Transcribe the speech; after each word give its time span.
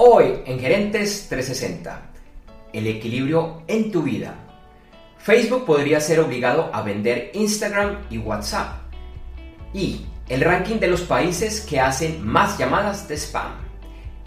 Hoy 0.00 0.42
en 0.46 0.60
Gerentes 0.60 1.26
360, 1.28 2.10
el 2.72 2.86
equilibrio 2.86 3.64
en 3.66 3.90
tu 3.90 4.04
vida. 4.04 4.32
Facebook 5.18 5.66
podría 5.66 6.00
ser 6.00 6.20
obligado 6.20 6.70
a 6.72 6.82
vender 6.82 7.32
Instagram 7.34 8.06
y 8.08 8.18
WhatsApp. 8.18 8.76
Y 9.74 10.02
el 10.28 10.42
ranking 10.42 10.76
de 10.76 10.86
los 10.86 11.00
países 11.00 11.62
que 11.62 11.80
hacen 11.80 12.24
más 12.24 12.56
llamadas 12.56 13.08
de 13.08 13.16
spam. 13.16 13.54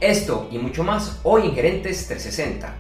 Esto 0.01 0.49
y 0.51 0.57
mucho 0.57 0.83
más 0.83 1.21
hoy 1.23 1.43
en 1.43 1.55
Gerentes 1.55 2.05
360. 2.05 2.75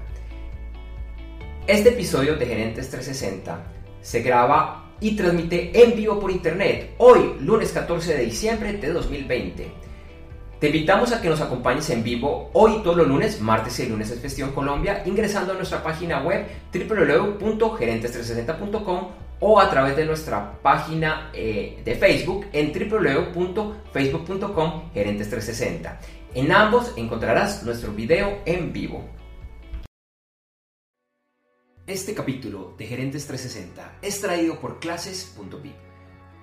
Este 1.67 1.89
episodio 1.91 2.35
de 2.35 2.45
Gerentes 2.45 2.89
360 2.89 3.57
se 4.01 4.21
graba 4.21 4.91
y 4.99 5.15
transmite 5.15 5.81
en 5.81 5.95
vivo 5.95 6.19
por 6.19 6.29
internet 6.29 6.95
hoy, 6.97 7.37
lunes 7.39 7.71
14 7.71 8.17
de 8.17 8.25
diciembre 8.25 8.73
de 8.73 8.91
2020. 8.91 9.90
Te 10.61 10.67
invitamos 10.67 11.11
a 11.11 11.19
que 11.19 11.27
nos 11.27 11.41
acompañes 11.41 11.89
en 11.89 12.03
vivo 12.03 12.51
hoy 12.53 12.83
todos 12.83 12.95
los 12.95 13.07
lunes, 13.07 13.41
martes 13.41 13.79
y 13.79 13.87
lunes 13.87 14.11
es 14.11 14.19
Festivo 14.19 14.53
Colombia, 14.53 15.01
ingresando 15.07 15.53
a 15.53 15.55
nuestra 15.55 15.81
página 15.81 16.21
web 16.21 16.45
www.gerentes360.com 16.71 19.07
o 19.39 19.59
a 19.59 19.71
través 19.71 19.97
de 19.97 20.05
nuestra 20.05 20.61
página 20.61 21.31
eh, 21.33 21.81
de 21.83 21.95
Facebook 21.95 22.45
en 22.53 22.71
www.facebook.com 22.71 24.91
gerentes360. 24.93 25.97
En 26.35 26.51
ambos 26.51 26.93
encontrarás 26.95 27.63
nuestro 27.63 27.91
video 27.91 28.43
en 28.45 28.71
vivo. 28.71 29.03
Este 31.87 32.13
capítulo 32.13 32.75
de 32.77 32.85
Gerentes 32.85 33.25
360 33.25 33.97
es 34.03 34.21
traído 34.21 34.59
por 34.59 34.79
clases.vip. 34.79 35.73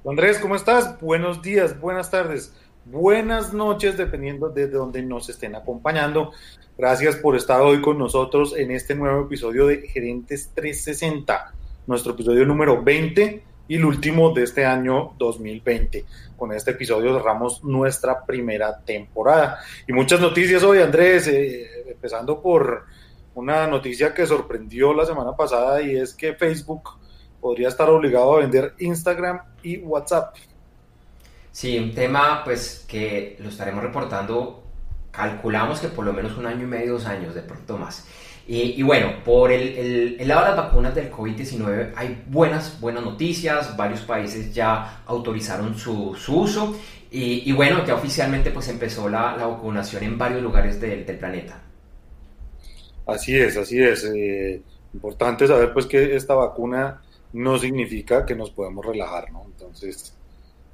Andrés, 0.03 0.39
¿cómo 0.39 0.55
estás? 0.55 0.99
Buenos 0.99 1.39
días, 1.43 1.79
buenas 1.79 2.09
tardes, 2.09 2.51
buenas 2.83 3.53
noches, 3.53 3.95
dependiendo 3.95 4.49
de 4.49 4.67
donde 4.67 5.03
nos 5.03 5.29
estén 5.29 5.53
acompañando. 5.53 6.31
Gracias 6.79 7.15
por 7.17 7.35
estar 7.35 7.61
hoy 7.61 7.79
con 7.79 7.99
nosotros 7.99 8.57
en 8.57 8.71
este 8.71 8.95
nuevo 8.95 9.21
episodio 9.25 9.67
de 9.67 9.87
Gerentes 9.87 10.49
360, 10.55 11.53
nuestro 11.85 12.13
episodio 12.13 12.43
número 12.47 12.81
20 12.81 13.43
y 13.67 13.75
el 13.75 13.85
último 13.85 14.33
de 14.33 14.41
este 14.41 14.65
año 14.65 15.13
2020. 15.19 16.05
Con 16.35 16.53
este 16.53 16.71
episodio 16.71 17.15
cerramos 17.15 17.63
nuestra 17.63 18.25
primera 18.25 18.79
temporada. 18.79 19.59
Y 19.87 19.93
muchas 19.93 20.19
noticias 20.19 20.63
hoy, 20.63 20.79
Andrés, 20.79 21.27
eh, 21.27 21.91
empezando 21.91 22.41
por 22.41 22.85
una 23.39 23.67
noticia 23.67 24.13
que 24.13 24.25
sorprendió 24.25 24.93
la 24.93 25.05
semana 25.05 25.35
pasada 25.35 25.81
y 25.81 25.95
es 25.95 26.13
que 26.13 26.33
Facebook 26.33 26.97
podría 27.39 27.69
estar 27.69 27.89
obligado 27.89 28.35
a 28.35 28.39
vender 28.39 28.75
Instagram 28.79 29.41
y 29.63 29.77
WhatsApp. 29.77 30.35
Sí, 31.51 31.77
un 31.77 31.93
tema 31.93 32.43
pues 32.43 32.85
que 32.87 33.37
lo 33.39 33.49
estaremos 33.49 33.83
reportando, 33.83 34.63
calculamos 35.11 35.79
que 35.79 35.87
por 35.87 36.05
lo 36.05 36.13
menos 36.13 36.37
un 36.37 36.45
año 36.45 36.63
y 36.63 36.67
medio, 36.67 36.93
dos 36.93 37.05
años, 37.05 37.33
de 37.33 37.41
pronto 37.41 37.77
más. 37.77 38.05
Y, 38.51 38.81
bueno, 38.81 39.23
por 39.23 39.51
el, 39.51 40.17
lado 40.27 40.41
de 40.41 40.47
las 40.47 40.57
vacunas 40.57 40.95
del 40.95 41.11
COVID-19 41.11 41.91
hay 41.95 42.23
buenas, 42.25 42.81
buenas 42.81 43.03
noticias, 43.03 43.77
varios 43.77 44.01
países 44.01 44.51
ya 44.55 45.03
autorizaron 45.05 45.77
su, 45.77 46.15
uso 46.29 46.75
y, 47.11 47.51
bueno, 47.51 47.85
ya 47.85 47.93
oficialmente 47.93 48.49
pues 48.49 48.67
empezó 48.69 49.07
la, 49.07 49.35
vacunación 49.35 50.03
en 50.03 50.17
varios 50.17 50.41
lugares 50.41 50.81
del 50.81 51.03
planeta. 51.19 51.61
Así 53.11 53.37
es, 53.37 53.57
así 53.57 53.81
es. 53.81 54.03
Eh, 54.05 54.61
importante 54.93 55.47
saber 55.47 55.73
pues 55.73 55.85
que 55.85 56.15
esta 56.15 56.33
vacuna 56.33 57.01
no 57.33 57.57
significa 57.57 58.25
que 58.25 58.35
nos 58.35 58.51
podemos 58.51 58.85
relajar, 58.85 59.31
¿no? 59.31 59.43
Entonces, 59.45 60.15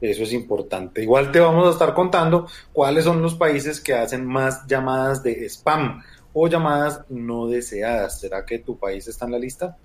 eso 0.01 0.23
es 0.23 0.33
importante. 0.33 1.01
Igual 1.01 1.31
te 1.31 1.39
vamos 1.39 1.67
a 1.67 1.71
estar 1.71 1.93
contando 1.93 2.47
cuáles 2.71 3.03
son 3.03 3.21
los 3.21 3.35
países 3.35 3.81
que 3.81 3.93
hacen 3.93 4.25
más 4.25 4.65
llamadas 4.67 5.23
de 5.23 5.45
spam 5.45 6.01
o 6.33 6.47
llamadas 6.47 7.01
no 7.09 7.47
deseadas. 7.47 8.19
¿Será 8.19 8.45
que 8.45 8.59
tu 8.59 8.77
país 8.77 9.07
está 9.07 9.25
en 9.25 9.31
la 9.31 9.39
lista? 9.39 9.77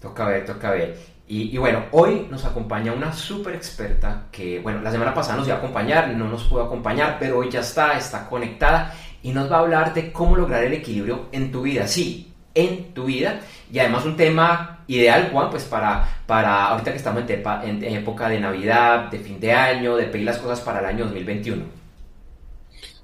Toca 0.00 0.26
ver, 0.26 0.44
toca 0.44 0.70
ver. 0.70 0.96
Y, 1.26 1.54
y 1.54 1.58
bueno, 1.58 1.84
hoy 1.90 2.26
nos 2.30 2.44
acompaña 2.46 2.92
una 2.92 3.12
súper 3.12 3.54
experta 3.54 4.28
que, 4.32 4.60
bueno, 4.60 4.80
la 4.80 4.90
semana 4.90 5.12
pasada 5.12 5.36
nos 5.36 5.46
iba 5.46 5.56
a 5.56 5.58
acompañar, 5.58 6.08
no 6.14 6.26
nos 6.26 6.44
pudo 6.44 6.62
acompañar, 6.62 7.18
pero 7.20 7.38
hoy 7.38 7.50
ya 7.50 7.60
está, 7.60 7.98
está 7.98 8.26
conectada 8.28 8.94
y 9.22 9.32
nos 9.32 9.50
va 9.50 9.56
a 9.56 9.60
hablar 9.60 9.94
de 9.94 10.12
cómo 10.12 10.36
lograr 10.36 10.64
el 10.64 10.72
equilibrio 10.72 11.26
en 11.32 11.50
tu 11.50 11.62
vida. 11.62 11.86
Sí, 11.86 12.32
en 12.54 12.92
tu 12.94 13.04
vida. 13.04 13.40
Y 13.70 13.78
además 13.78 14.04
un 14.04 14.16
tema 14.16 14.84
ideal, 14.86 15.30
Juan, 15.32 15.50
pues 15.50 15.64
para, 15.64 16.22
para 16.26 16.66
ahorita 16.68 16.90
que 16.90 16.96
estamos 16.96 17.22
en, 17.28 17.84
época 17.84 18.28
de 18.28 18.40
Navidad, 18.40 19.10
de 19.10 19.18
fin 19.18 19.38
de 19.38 19.52
año, 19.52 19.96
de 19.96 20.06
pedir 20.06 20.26
las 20.26 20.38
cosas 20.38 20.60
para 20.60 20.80
el 20.80 20.86
año 20.86 21.04
2021. 21.04 21.64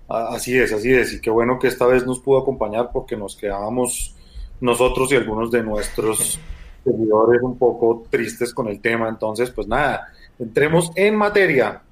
Así 0.08 0.58
es, 0.58 0.72
así 0.72 0.92
es. 0.92 1.14
Y 1.14 1.20
qué 1.20 1.30
bueno 1.30 1.58
que 1.58 1.68
esta 1.68 1.86
vez 1.86 2.06
nos 2.06 2.20
pudo 2.20 2.38
acompañar 2.38 2.90
porque 2.92 3.16
nos 3.16 3.36
quedábamos 3.36 4.14
nosotros 4.60 5.12
y 5.12 5.16
algunos 5.16 5.50
de 5.50 5.62
nuestros 5.62 6.38
seguidores 6.84 7.42
un 7.42 7.58
poco 7.58 8.04
tristes 8.10 8.52
con 8.52 8.68
el 8.68 8.80
tema. 8.80 9.08
Entonces, 9.08 9.50
pues 9.50 9.66
nada, 9.66 10.08
entremos 10.38 10.90
en 10.96 11.16
materia. 11.16 11.82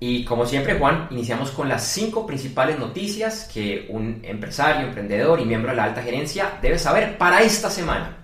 Y 0.00 0.24
como 0.24 0.46
siempre, 0.46 0.78
Juan, 0.78 1.08
iniciamos 1.10 1.50
con 1.50 1.68
las 1.68 1.84
cinco 1.84 2.24
principales 2.24 2.78
noticias 2.78 3.50
que 3.52 3.86
un 3.90 4.20
empresario, 4.22 4.86
emprendedor 4.86 5.40
y 5.40 5.44
miembro 5.44 5.70
de 5.70 5.76
la 5.76 5.84
alta 5.84 6.02
gerencia 6.02 6.58
debe 6.62 6.78
saber 6.78 7.18
para 7.18 7.42
esta 7.42 7.68
semana. 7.68 8.18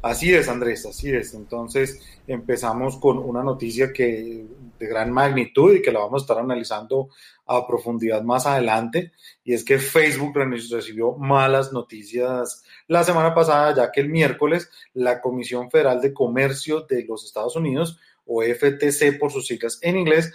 Así 0.00 0.32
es, 0.32 0.48
Andrés, 0.48 0.86
así 0.86 1.10
es. 1.10 1.34
Entonces 1.34 2.00
empezamos 2.26 2.98
con 2.98 3.18
una 3.18 3.42
noticia 3.42 3.92
que 3.92 4.44
de 4.78 4.86
gran 4.86 5.10
magnitud 5.10 5.74
y 5.74 5.82
que 5.82 5.90
la 5.90 5.98
vamos 5.98 6.22
a 6.22 6.24
estar 6.24 6.38
analizando 6.38 7.08
a 7.46 7.66
profundidad 7.66 8.22
más 8.22 8.46
adelante. 8.46 9.12
Y 9.42 9.54
es 9.54 9.64
que 9.64 9.78
Facebook 9.78 10.34
recibió 10.36 11.14
malas 11.14 11.72
noticias 11.72 12.62
la 12.86 13.02
semana 13.02 13.34
pasada, 13.34 13.74
ya 13.74 13.90
que 13.90 14.00
el 14.02 14.08
miércoles 14.08 14.70
la 14.94 15.20
Comisión 15.20 15.68
Federal 15.68 16.00
de 16.00 16.14
Comercio 16.14 16.82
de 16.82 17.04
los 17.04 17.24
Estados 17.24 17.56
Unidos 17.56 17.98
o 18.28 18.42
FTC 18.42 19.18
por 19.18 19.32
sus 19.32 19.46
siglas 19.46 19.78
en 19.82 19.96
inglés, 19.96 20.32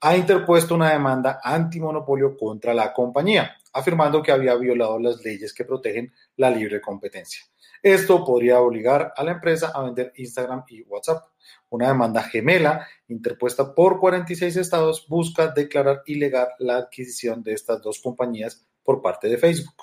ha 0.00 0.16
interpuesto 0.16 0.74
una 0.74 0.90
demanda 0.90 1.40
antimonopolio 1.42 2.36
contra 2.36 2.74
la 2.74 2.92
compañía, 2.92 3.56
afirmando 3.72 4.22
que 4.22 4.32
había 4.32 4.54
violado 4.54 4.98
las 4.98 5.22
leyes 5.22 5.54
que 5.54 5.64
protegen 5.64 6.12
la 6.36 6.50
libre 6.50 6.80
competencia. 6.80 7.42
Esto 7.82 8.24
podría 8.24 8.60
obligar 8.60 9.12
a 9.16 9.22
la 9.22 9.32
empresa 9.32 9.70
a 9.74 9.82
vender 9.82 10.12
Instagram 10.16 10.64
y 10.68 10.82
WhatsApp. 10.82 11.28
Una 11.68 11.88
demanda 11.88 12.22
gemela 12.22 12.86
interpuesta 13.08 13.74
por 13.74 14.00
46 14.00 14.56
estados 14.56 15.06
busca 15.08 15.48
declarar 15.48 16.02
ilegal 16.06 16.48
la 16.58 16.78
adquisición 16.78 17.42
de 17.42 17.52
estas 17.52 17.82
dos 17.82 18.00
compañías 18.00 18.66
por 18.82 19.02
parte 19.02 19.28
de 19.28 19.38
Facebook. 19.38 19.76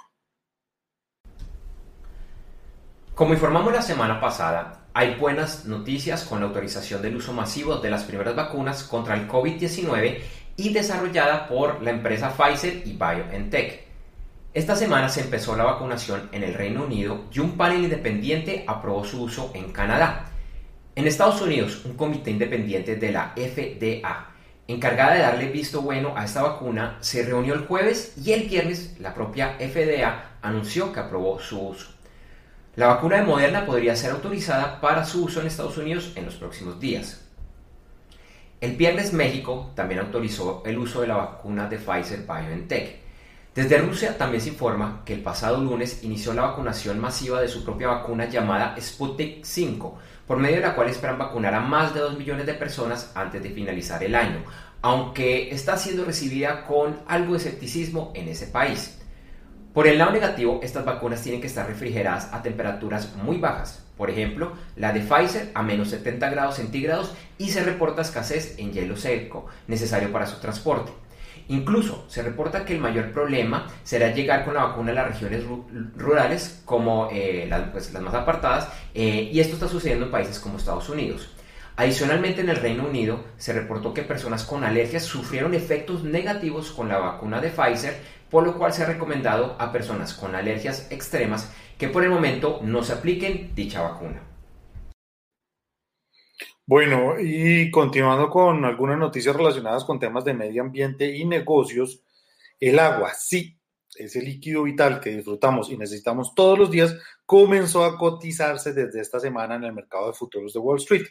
Como 3.16 3.34
informamos 3.34 3.72
la 3.72 3.82
semana 3.82 4.20
pasada, 4.20 4.83
hay 4.96 5.16
buenas 5.16 5.66
noticias 5.66 6.24
con 6.24 6.40
la 6.40 6.46
autorización 6.46 7.02
del 7.02 7.16
uso 7.16 7.34
masivo 7.34 7.78
de 7.78 7.90
las 7.90 8.04
primeras 8.04 8.36
vacunas 8.36 8.84
contra 8.84 9.16
el 9.16 9.28
COVID-19 9.28 10.20
y 10.56 10.72
desarrollada 10.72 11.48
por 11.48 11.82
la 11.82 11.90
empresa 11.90 12.32
Pfizer 12.38 12.84
y 12.86 12.94
BioNTech. 12.94 13.82
Esta 14.54 14.76
semana 14.76 15.10
se 15.10 15.22
empezó 15.22 15.56
la 15.56 15.64
vacunación 15.64 16.30
en 16.32 16.44
el 16.44 16.54
Reino 16.54 16.84
Unido 16.84 17.26
y 17.34 17.40
un 17.40 17.58
panel 17.58 17.86
independiente 17.86 18.66
aprobó 18.68 19.04
su 19.04 19.24
uso 19.24 19.50
en 19.56 19.72
Canadá. 19.72 20.26
En 20.96 21.08
Estados 21.08 21.42
Unidos, 21.42 21.84
un 21.86 21.98
comité 21.98 22.30
independiente 22.30 22.96
de 22.96 23.12
la 23.12 23.34
FDA, 23.36 24.28
encargada 24.68 25.16
de 25.16 25.22
darle 25.22 25.50
visto 25.50 25.82
bueno 25.82 26.14
a 26.16 26.26
esta 26.26 26.44
vacuna, 26.44 26.98
se 27.00 27.24
reunió 27.24 27.56
el 27.56 27.66
jueves 27.66 28.14
y 28.24 28.32
el 28.32 28.48
viernes 28.48 28.96
la 29.00 29.16
propia 29.16 29.58
FDA 29.58 30.38
anunció 30.44 30.94
que 30.94 31.00
aprobó 31.00 31.40
su 31.40 31.60
uso. 31.60 31.93
La 32.76 32.88
vacuna 32.88 33.18
de 33.18 33.24
Moderna 33.24 33.68
podría 33.68 33.96
ser 33.96 34.10
autorizada 34.10 34.82
para 34.82 35.06
su 35.06 35.26
uso 35.26 35.40
en 35.40 35.46
Estados 35.46 35.78
Unidos 35.78 36.12
en 36.16 36.26
los 36.26 36.34
próximos 36.38 36.80
días. 36.80 37.22
El 38.62 38.76
viernes 38.78 39.14
México 39.14 39.70
también 39.76 40.00
autorizó 40.00 40.64
el 40.66 40.80
uso 40.80 41.02
de 41.02 41.08
la 41.08 41.18
vacuna 41.18 41.70
de 41.70 41.78
Pfizer 41.78 42.26
BioNTech. 42.26 43.04
Desde 43.54 43.78
Rusia 43.78 44.18
también 44.18 44.42
se 44.42 44.50
informa 44.50 45.04
que 45.06 45.14
el 45.14 45.22
pasado 45.22 45.62
lunes 45.62 46.04
inició 46.04 46.34
la 46.34 46.48
vacunación 46.48 47.00
masiva 47.00 47.40
de 47.40 47.48
su 47.48 47.64
propia 47.64 47.90
vacuna 47.90 48.28
llamada 48.28 48.76
Sputnik 48.82 49.44
5, 49.46 50.00
por 50.26 50.38
medio 50.38 50.56
de 50.56 50.64
la 50.64 50.74
cual 50.74 50.90
esperan 50.90 51.20
vacunar 51.20 51.54
a 51.54 51.60
más 51.60 51.94
de 51.94 52.00
2 52.00 52.18
millones 52.18 52.48
de 52.48 52.56
personas 52.56 53.12
antes 53.14 53.44
de 53.44 53.52
finalizar 53.52 54.04
el 54.04 54.16
año, 54.16 54.44
aunque 54.82 55.52
está 55.52 55.78
siendo 55.78 56.06
recibida 56.06 56.66
con 56.66 57.02
algo 57.06 57.34
de 57.34 57.38
escepticismo 57.38 58.12
en 58.16 58.30
ese 58.30 58.48
país. 58.48 58.98
Por 59.74 59.88
el 59.88 59.98
lado 59.98 60.12
negativo, 60.12 60.60
estas 60.62 60.86
vacunas 60.86 61.24
tienen 61.24 61.42
que 61.42 61.48
estar 61.48 61.66
refrigeradas 61.66 62.32
a 62.32 62.44
temperaturas 62.44 63.16
muy 63.16 63.40
bajas, 63.40 63.84
por 63.98 64.12
ejemplo, 64.12 64.54
la 64.76 64.94
de 64.94 65.00
Pfizer 65.00 65.50
a 65.56 65.64
menos 65.64 65.90
70 65.90 66.30
grados 66.30 66.56
centígrados 66.56 67.16
y 67.40 67.50
se 67.50 67.64
reporta 67.64 68.04
escasez 68.04 68.54
en 68.60 68.72
hielo 68.72 68.96
seco 68.96 69.48
necesario 69.68 70.12
para 70.12 70.28
su 70.28 70.40
transporte. 70.40 70.92
Incluso 71.48 72.06
se 72.08 72.22
reporta 72.22 72.66
que 72.66 72.74
el 72.74 72.82
mayor 72.82 73.12
problema 73.12 73.68
será 73.84 74.12
llegar 74.12 74.46
con 74.46 74.54
la 74.54 74.66
vacuna 74.66 74.92
a 74.92 74.96
las 74.96 75.08
regiones 75.08 75.44
rurales 75.96 76.62
como 76.66 77.10
eh, 77.12 77.50
pues, 77.72 77.92
las, 77.92 78.04
más 78.04 78.14
apartadas 78.14 78.70
eh, 78.94 79.30
y 79.32 79.40
esto 79.40 79.56
está 79.56 79.68
sucediendo 79.68 80.06
en 80.06 80.12
países 80.12 80.40
como 80.40 80.60
Estados 80.60 80.88
Unidos. 80.88 81.34
Adicionalmente, 81.76 82.42
en 82.42 82.50
el 82.50 82.58
Reino 82.58 82.86
Unido 82.86 83.24
se 83.38 83.52
reportó 83.52 83.96
que 83.96 84.04
personas 84.04 84.44
con 84.44 84.64
alergias 84.64 85.04
sufrieron 85.04 85.56
efectos 85.56 86.04
negativos 86.04 86.72
con 86.72 86.88
la 86.88 87.00
vacuna 87.00 87.42
de 87.42 87.50
Pfizer, 87.50 88.00
por 88.34 88.44
lo 88.44 88.58
cual 88.58 88.74
se 88.74 88.82
ha 88.82 88.88
recomendado 88.88 89.56
a 89.60 89.72
personas 89.72 90.16
con 90.16 90.34
alergias 90.34 90.92
extremas 90.92 91.54
que 91.78 91.88
por 91.88 92.04
el 92.04 92.10
momento 92.10 92.62
no 92.64 92.82
se 92.82 92.94
apliquen 92.94 93.54
dicha 93.54 93.84
vacuna. 93.84 94.24
Bueno, 96.66 97.20
y 97.20 97.70
continuando 97.70 98.32
con 98.32 98.66
algunas 98.66 98.98
noticias 98.98 99.36
relacionadas 99.36 99.84
con 99.84 100.00
temas 100.00 100.26
de 100.26 100.34
medio 100.34 100.64
ambiente 100.64 101.16
y 101.16 101.26
negocios, 101.26 102.02
el 102.60 102.80
agua, 102.80 103.12
sí, 103.16 103.56
ese 103.96 104.20
líquido 104.24 104.64
vital 104.64 105.00
que 105.00 105.12
disfrutamos 105.12 105.70
y 105.70 105.78
necesitamos 105.78 106.34
todos 106.34 106.58
los 106.58 106.72
días, 106.72 106.98
comenzó 107.28 107.86
a 107.86 108.00
cotizarse 108.00 108.74
desde 108.74 109.00
esta 109.00 109.20
semana 109.20 109.58
en 109.58 109.66
el 109.66 109.74
mercado 109.74 110.08
de 110.08 110.14
futuros 110.14 110.54
de 110.54 110.60
Wall 110.60 110.80
Street. 110.80 111.06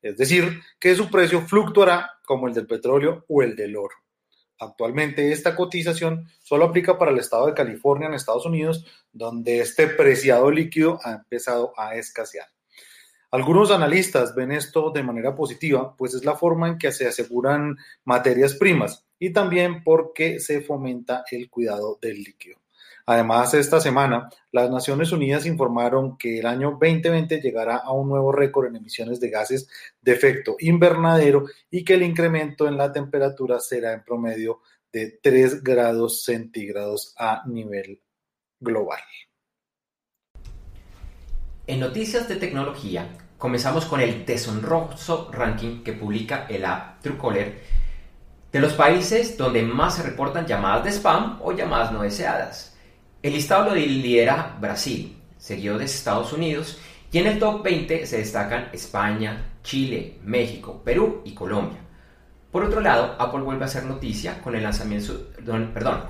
Es 0.00 0.16
decir, 0.16 0.62
que 0.78 0.96
su 0.96 1.10
precio 1.10 1.42
fluctuará 1.42 2.12
como 2.24 2.48
el 2.48 2.54
del 2.54 2.66
petróleo 2.66 3.26
o 3.28 3.42
el 3.42 3.54
del 3.54 3.76
oro. 3.76 4.03
Actualmente 4.58 5.32
esta 5.32 5.56
cotización 5.56 6.28
solo 6.42 6.66
aplica 6.66 6.96
para 6.98 7.10
el 7.10 7.18
estado 7.18 7.46
de 7.46 7.54
California 7.54 8.08
en 8.08 8.14
Estados 8.14 8.46
Unidos, 8.46 8.86
donde 9.12 9.60
este 9.60 9.88
preciado 9.88 10.50
líquido 10.50 11.00
ha 11.02 11.12
empezado 11.12 11.72
a 11.76 11.96
escasear. 11.96 12.46
Algunos 13.30 13.72
analistas 13.72 14.34
ven 14.34 14.52
esto 14.52 14.90
de 14.90 15.02
manera 15.02 15.34
positiva, 15.34 15.96
pues 15.96 16.14
es 16.14 16.24
la 16.24 16.36
forma 16.36 16.68
en 16.68 16.78
que 16.78 16.92
se 16.92 17.08
aseguran 17.08 17.76
materias 18.04 18.54
primas 18.54 19.04
y 19.18 19.32
también 19.32 19.82
porque 19.82 20.38
se 20.38 20.60
fomenta 20.60 21.24
el 21.32 21.50
cuidado 21.50 21.98
del 22.00 22.22
líquido. 22.22 22.63
Además, 23.06 23.52
esta 23.52 23.80
semana, 23.80 24.30
las 24.50 24.70
Naciones 24.70 25.12
Unidas 25.12 25.44
informaron 25.44 26.16
que 26.16 26.38
el 26.38 26.46
año 26.46 26.78
2020 26.80 27.40
llegará 27.40 27.76
a 27.76 27.92
un 27.92 28.08
nuevo 28.08 28.32
récord 28.32 28.66
en 28.68 28.76
emisiones 28.76 29.20
de 29.20 29.28
gases 29.28 29.68
de 30.00 30.12
efecto 30.12 30.56
invernadero 30.58 31.44
y 31.70 31.84
que 31.84 31.94
el 31.94 32.02
incremento 32.02 32.66
en 32.66 32.78
la 32.78 32.92
temperatura 32.92 33.60
será 33.60 33.92
en 33.92 34.04
promedio 34.04 34.60
de 34.90 35.18
3 35.22 35.62
grados 35.62 36.24
centígrados 36.24 37.14
a 37.18 37.42
nivel 37.46 38.00
global. 38.58 39.00
En 41.66 41.80
noticias 41.80 42.26
de 42.26 42.36
tecnología, 42.36 43.08
comenzamos 43.36 43.84
con 43.84 44.00
el 44.00 44.24
deshonroso 44.24 45.30
ranking 45.30 45.82
que 45.82 45.92
publica 45.92 46.46
el 46.48 46.64
app 46.64 47.02
Truecaller 47.02 47.60
de 48.50 48.60
los 48.60 48.72
países 48.74 49.36
donde 49.36 49.62
más 49.62 49.96
se 49.96 50.02
reportan 50.04 50.46
llamadas 50.46 50.84
de 50.84 50.92
spam 50.92 51.40
o 51.42 51.52
llamadas 51.52 51.92
no 51.92 52.02
deseadas. 52.02 52.73
El 53.24 53.32
listado 53.32 53.70
lo 53.70 53.74
lidera 53.74 54.54
Brasil, 54.60 55.16
seguido 55.38 55.78
de 55.78 55.86
Estados 55.86 56.34
Unidos, 56.34 56.78
y 57.10 57.16
en 57.16 57.26
el 57.26 57.38
top 57.38 57.62
20 57.62 58.04
se 58.04 58.18
destacan 58.18 58.68
España, 58.74 59.54
Chile, 59.62 60.18
México, 60.22 60.82
Perú 60.84 61.22
y 61.24 61.32
Colombia. 61.32 61.78
Por 62.52 62.64
otro 62.64 62.82
lado, 62.82 63.16
Apple 63.18 63.40
vuelve 63.40 63.62
a 63.62 63.68
hacer 63.68 63.84
noticia 63.84 64.42
con 64.42 64.54
el 64.54 64.62
lanzamiento, 64.62 65.30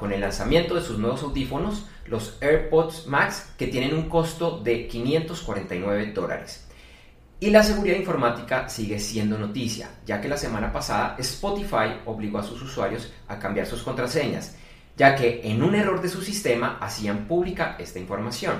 con 0.00 0.12
el 0.12 0.20
lanzamiento 0.22 0.74
de 0.74 0.82
sus 0.82 0.98
nuevos 0.98 1.22
audífonos, 1.22 1.86
los 2.06 2.36
AirPods 2.40 3.06
Max, 3.06 3.52
que 3.56 3.68
tienen 3.68 3.94
un 3.94 4.08
costo 4.08 4.58
de 4.58 4.88
549 4.88 6.10
dólares. 6.10 6.66
Y 7.38 7.50
la 7.50 7.62
seguridad 7.62 7.96
informática 7.96 8.68
sigue 8.68 8.98
siendo 8.98 9.38
noticia, 9.38 9.88
ya 10.04 10.20
que 10.20 10.28
la 10.28 10.36
semana 10.36 10.72
pasada 10.72 11.14
Spotify 11.20 12.00
obligó 12.06 12.38
a 12.38 12.42
sus 12.42 12.60
usuarios 12.60 13.12
a 13.28 13.38
cambiar 13.38 13.68
sus 13.68 13.84
contraseñas 13.84 14.56
ya 14.96 15.14
que 15.14 15.40
en 15.44 15.62
un 15.62 15.74
error 15.74 16.00
de 16.00 16.08
su 16.08 16.22
sistema 16.22 16.78
hacían 16.80 17.26
pública 17.26 17.76
esta 17.78 17.98
información. 17.98 18.56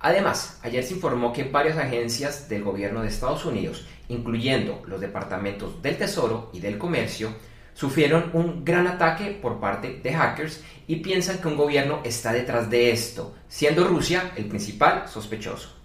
Además, 0.00 0.58
ayer 0.62 0.82
se 0.82 0.94
informó 0.94 1.32
que 1.32 1.44
varias 1.44 1.76
agencias 1.76 2.48
del 2.48 2.64
gobierno 2.64 3.02
de 3.02 3.08
Estados 3.08 3.44
Unidos, 3.44 3.86
incluyendo 4.08 4.82
los 4.86 5.00
departamentos 5.00 5.82
del 5.82 5.98
Tesoro 5.98 6.50
y 6.52 6.60
del 6.60 6.78
Comercio, 6.78 7.34
sufrieron 7.74 8.30
un 8.32 8.64
gran 8.64 8.86
ataque 8.86 9.38
por 9.40 9.60
parte 9.60 10.00
de 10.02 10.12
hackers 10.12 10.62
y 10.86 10.96
piensan 10.96 11.38
que 11.38 11.48
un 11.48 11.56
gobierno 11.56 12.00
está 12.04 12.32
detrás 12.32 12.68
de 12.68 12.90
esto, 12.90 13.34
siendo 13.48 13.86
Rusia 13.86 14.32
el 14.36 14.46
principal 14.46 15.08
sospechoso. 15.08 15.79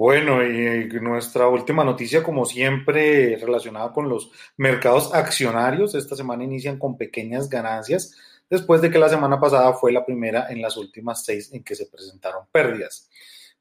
Bueno, 0.00 0.42
y 0.42 0.88
nuestra 1.02 1.46
última 1.48 1.84
noticia, 1.84 2.22
como 2.22 2.46
siempre, 2.46 3.36
relacionada 3.36 3.92
con 3.92 4.08
los 4.08 4.30
mercados 4.56 5.12
accionarios. 5.12 5.94
Esta 5.94 6.16
semana 6.16 6.42
inician 6.42 6.78
con 6.78 6.96
pequeñas 6.96 7.50
ganancias, 7.50 8.16
después 8.48 8.80
de 8.80 8.90
que 8.90 8.98
la 8.98 9.10
semana 9.10 9.38
pasada 9.38 9.74
fue 9.74 9.92
la 9.92 10.06
primera 10.06 10.46
en 10.48 10.62
las 10.62 10.78
últimas 10.78 11.22
seis 11.22 11.52
en 11.52 11.62
que 11.62 11.74
se 11.74 11.84
presentaron 11.84 12.46
pérdidas. 12.50 13.10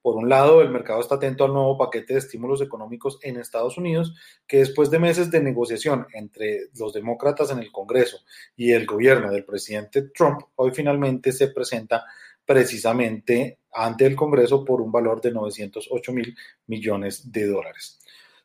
Por 0.01 0.15
un 0.15 0.29
lado, 0.29 0.61
el 0.61 0.69
mercado 0.69 1.01
está 1.01 1.15
atento 1.15 1.43
al 1.43 1.51
nuevo 1.51 1.77
paquete 1.77 2.13
de 2.13 2.19
estímulos 2.19 2.61
económicos 2.61 3.19
en 3.21 3.35
Estados 3.35 3.77
Unidos, 3.77 4.15
que 4.47 4.59
después 4.59 4.89
de 4.89 4.99
meses 4.99 5.29
de 5.29 5.41
negociación 5.43 6.07
entre 6.13 6.69
los 6.79 6.93
demócratas 6.93 7.51
en 7.51 7.59
el 7.59 7.69
Congreso 7.69 8.19
y 8.55 8.71
el 8.71 8.85
gobierno 8.85 9.29
del 9.29 9.43
presidente 9.43 10.03
Trump, 10.03 10.39
hoy 10.55 10.71
finalmente 10.71 11.33
se 11.33 11.49
presenta 11.49 12.05
precisamente 12.45 13.58
ante 13.73 14.05
el 14.05 14.15
Congreso 14.15 14.63
por 14.63 14.81
un 14.81 14.91
valor 14.91 15.21
de 15.21 15.31
908 15.31 16.11
mil 16.11 16.35
millones 16.67 17.31
de 17.31 17.47
dólares. 17.47 17.99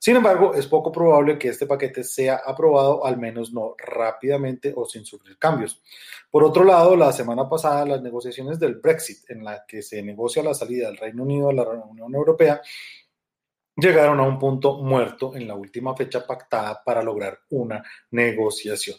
Sin 0.05 0.17
embargo, 0.17 0.55
es 0.55 0.67
poco 0.67 0.93
probable 0.93 1.38
que 1.38 1.49
este 1.49 1.67
paquete 1.67 2.05
sea 2.05 2.43
aprobado, 2.44 3.06
al 3.06 3.17
menos 3.17 3.55
no 3.55 3.75
rápidamente 3.79 4.71
o 4.76 4.85
sin 4.85 5.06
sufrir 5.06 5.38
cambios. 5.38 5.81
Por 6.31 6.44
otro 6.44 6.62
lado, 6.62 6.94
la 6.94 7.11
semana 7.11 7.49
pasada 7.49 7.87
las 7.87 8.03
negociaciones 8.03 8.59
del 8.59 8.75
Brexit, 8.75 9.31
en 9.31 9.43
la 9.43 9.65
que 9.67 9.81
se 9.81 10.03
negocia 10.03 10.43
la 10.43 10.53
salida 10.53 10.88
del 10.88 10.99
Reino 10.99 11.23
Unido 11.23 11.49
a 11.49 11.54
la 11.54 11.62
Unión 11.62 12.14
Europea, 12.14 12.61
llegaron 13.76 14.21
a 14.21 14.25
un 14.25 14.38
punto 14.38 14.76
muerto 14.83 15.35
en 15.35 15.49
la 15.49 15.54
última 15.54 15.97
fecha 15.97 16.26
pactada 16.26 16.83
para 16.85 17.02
lograr 17.02 17.40
una 17.49 17.83
negociación. 18.11 18.99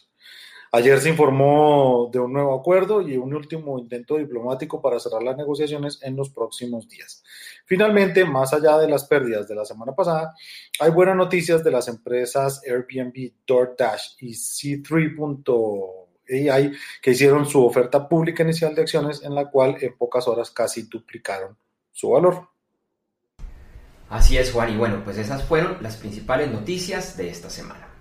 Ayer 0.76 1.00
se 1.00 1.08
informó 1.08 2.10
de 2.12 2.20
un 2.20 2.34
nuevo 2.34 2.54
acuerdo 2.54 3.02
y 3.02 3.16
un 3.16 3.34
último 3.34 3.80
intento 3.80 4.18
diplomático 4.18 4.82
para 4.82 5.00
cerrar 5.00 5.24
las 5.24 5.38
negociaciones 5.38 6.00
en 6.02 6.18
los 6.18 6.32
próximos 6.32 6.90
días. 6.90 7.24
Finalmente, 7.64 8.26
más 8.26 8.54
allá 8.54 8.78
de 8.80 8.90
las 8.90 9.06
pérdidas 9.06 9.48
de 9.48 9.56
la 9.56 9.64
semana 9.64 9.96
pasada, 9.96 10.36
hay 10.82 10.92
buenas 10.92 11.16
noticias 11.16 11.64
de 11.64 11.72
las 11.72 11.88
empresas 11.88 12.62
Airbnb, 12.68 13.32
DoorDash 13.48 14.16
y 14.20 14.34
C3.ai 14.34 16.74
que 17.02 17.12
hicieron 17.12 17.46
su 17.46 17.66
oferta 17.66 18.10
pública 18.10 18.44
inicial 18.44 18.76
de 18.76 18.82
acciones 18.82 19.24
en 19.24 19.34
la 19.34 19.50
cual 19.50 19.78
en 19.80 19.98
pocas 19.98 20.28
horas 20.28 20.52
casi 20.52 20.90
duplicaron 20.90 21.56
su 21.94 22.10
valor. 22.10 22.50
Así 24.10 24.38
es, 24.38 24.52
Juan. 24.52 24.74
Y 24.74 24.78
bueno, 24.78 25.06
pues 25.06 25.18
esas 25.20 25.46
fueron 25.46 25.78
las 25.82 25.96
principales 25.96 26.52
noticias 26.52 27.16
de 27.16 27.30
esta 27.30 27.50
semana. 27.50 27.95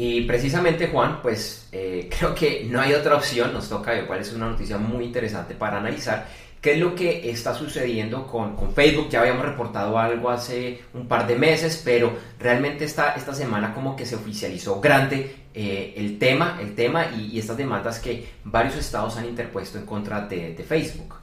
Y 0.00 0.20
precisamente, 0.20 0.86
Juan, 0.86 1.20
pues 1.20 1.66
eh, 1.72 2.08
creo 2.16 2.32
que 2.32 2.64
no 2.70 2.80
hay 2.80 2.94
otra 2.94 3.16
opción, 3.16 3.52
nos 3.52 3.68
toca, 3.68 4.06
cual 4.06 4.20
es 4.20 4.32
una 4.32 4.48
noticia 4.48 4.78
muy 4.78 5.06
interesante 5.06 5.56
para 5.56 5.78
analizar, 5.78 6.24
qué 6.60 6.74
es 6.74 6.78
lo 6.78 6.94
que 6.94 7.28
está 7.28 7.52
sucediendo 7.52 8.24
con, 8.24 8.54
con, 8.54 8.72
Facebook. 8.72 9.08
Ya 9.10 9.22
habíamos 9.22 9.44
reportado 9.44 9.98
algo 9.98 10.30
hace 10.30 10.82
un 10.94 11.08
par 11.08 11.26
de 11.26 11.34
meses, 11.34 11.82
pero 11.84 12.12
realmente 12.38 12.84
esta, 12.84 13.14
esta 13.14 13.34
semana 13.34 13.74
como 13.74 13.96
que 13.96 14.06
se 14.06 14.14
oficializó 14.14 14.80
grande 14.80 15.34
eh, 15.52 15.94
el 15.96 16.16
tema, 16.16 16.58
el 16.60 16.76
tema 16.76 17.10
y, 17.10 17.36
estas 17.36 17.56
demandas 17.56 17.98
que 17.98 18.24
varios 18.44 18.76
estados 18.76 19.16
han 19.16 19.24
interpuesto 19.24 19.78
en 19.78 19.86
contra 19.86 20.28
de, 20.28 20.54
Facebook. 20.62 21.16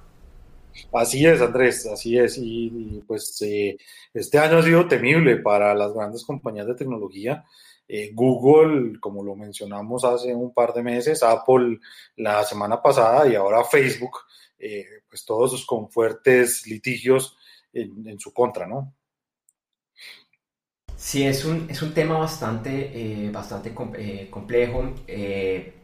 Así 0.92 1.26
es, 1.26 1.40
Andrés, 1.40 1.86
así 1.86 2.18
es. 2.18 2.38
Y, 2.38 3.02
pues 3.08 3.42
eh, 3.42 3.78
este 4.14 4.38
año 4.38 4.58
ha 4.58 4.64
sido 4.64 4.86
temible 4.86 5.38
para 5.38 5.74
las 5.74 5.94
grandes 5.94 6.26
compañías 6.26 6.68
de 6.68 6.76
tecnología. 6.76 7.46
Eh, 7.88 8.12
Google, 8.14 9.00
como 9.00 9.24
lo 9.24 9.36
mencionamos 9.36 10.04
hace 10.04 10.34
un 10.34 10.54
par 10.54 10.74
de 10.74 10.82
meses, 10.82 11.22
Apple 11.22 11.80
la 12.16 12.44
semana 12.44 12.82
pasada 12.82 13.28
y 13.28 13.36
ahora 13.36 13.64
Facebook, 13.64 14.18
eh, 14.58 14.86
pues 15.08 15.24
todos 15.24 15.66
con 15.66 15.90
fuertes 15.90 16.66
litigios 16.66 17.38
en, 17.74 18.18
su 18.20 18.34
contra, 18.34 18.66
¿no? 18.66 18.94
Sí, 20.96 21.24
es 21.24 21.44
un, 21.44 21.68
es 21.70 21.82
un 21.82 21.94
tema 21.94 22.18
bastante, 22.18 22.92
eh, 22.94 23.30
bastante 23.30 23.74
complejo, 23.74 24.94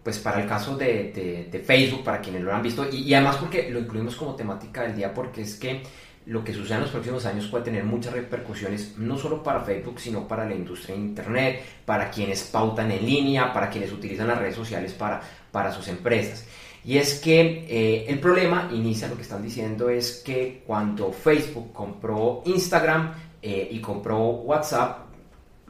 pues 0.01 0.17
para 0.19 0.41
el 0.41 0.47
caso 0.47 0.77
de, 0.77 1.49
de, 1.51 1.59
Facebook, 1.59 2.03
para 2.03 2.21
quienes 2.21 2.41
lo 2.41 2.53
han 2.53 2.63
visto, 2.63 2.87
y, 2.89 3.13
además 3.13 3.37
porque 3.37 3.69
lo 3.69 3.79
incluimos 3.79 4.15
como 4.15 4.35
temática 4.35 4.83
del 4.83 4.95
día, 4.95 5.13
porque 5.13 5.41
es 5.41 5.57
que 5.57 5.83
lo 6.25 6.43
que 6.43 6.53
sucede 6.53 6.75
en 6.75 6.81
los 6.81 6.91
próximos 6.91 7.25
años 7.25 7.47
puede 7.47 7.65
tener 7.65 7.83
muchas 7.83 8.13
repercusiones, 8.13 8.97
no 8.97 9.17
solo 9.17 9.41
para 9.41 9.61
Facebook, 9.61 9.99
sino 9.99 10.27
para 10.27 10.45
la 10.45 10.55
industria 10.55 10.95
de 10.95 11.01
Internet, 11.01 11.63
para 11.85 12.09
quienes 12.11 12.43
pautan 12.43 12.91
en 12.91 13.05
línea, 13.05 13.51
para 13.53 13.69
quienes 13.69 13.91
utilizan 13.91 14.27
las 14.27 14.37
redes 14.37 14.55
sociales 14.55 14.93
para, 14.93 15.21
para 15.51 15.71
sus 15.71 15.87
empresas. 15.87 16.45
Y 16.83 16.97
es 16.97 17.19
que 17.19 18.05
el 18.07 18.19
problema 18.19 18.69
inicia, 18.71 19.07
lo 19.07 19.15
que 19.15 19.21
están 19.21 19.43
diciendo 19.43 19.89
es 19.89 20.23
que 20.25 20.63
cuando 20.65 21.11
Facebook 21.11 21.71
compró 21.73 22.41
Instagram, 22.45 23.13
eh, 23.43 23.69
y 23.71 23.81
compró 23.81 24.19
WhatsApp, 24.19 25.10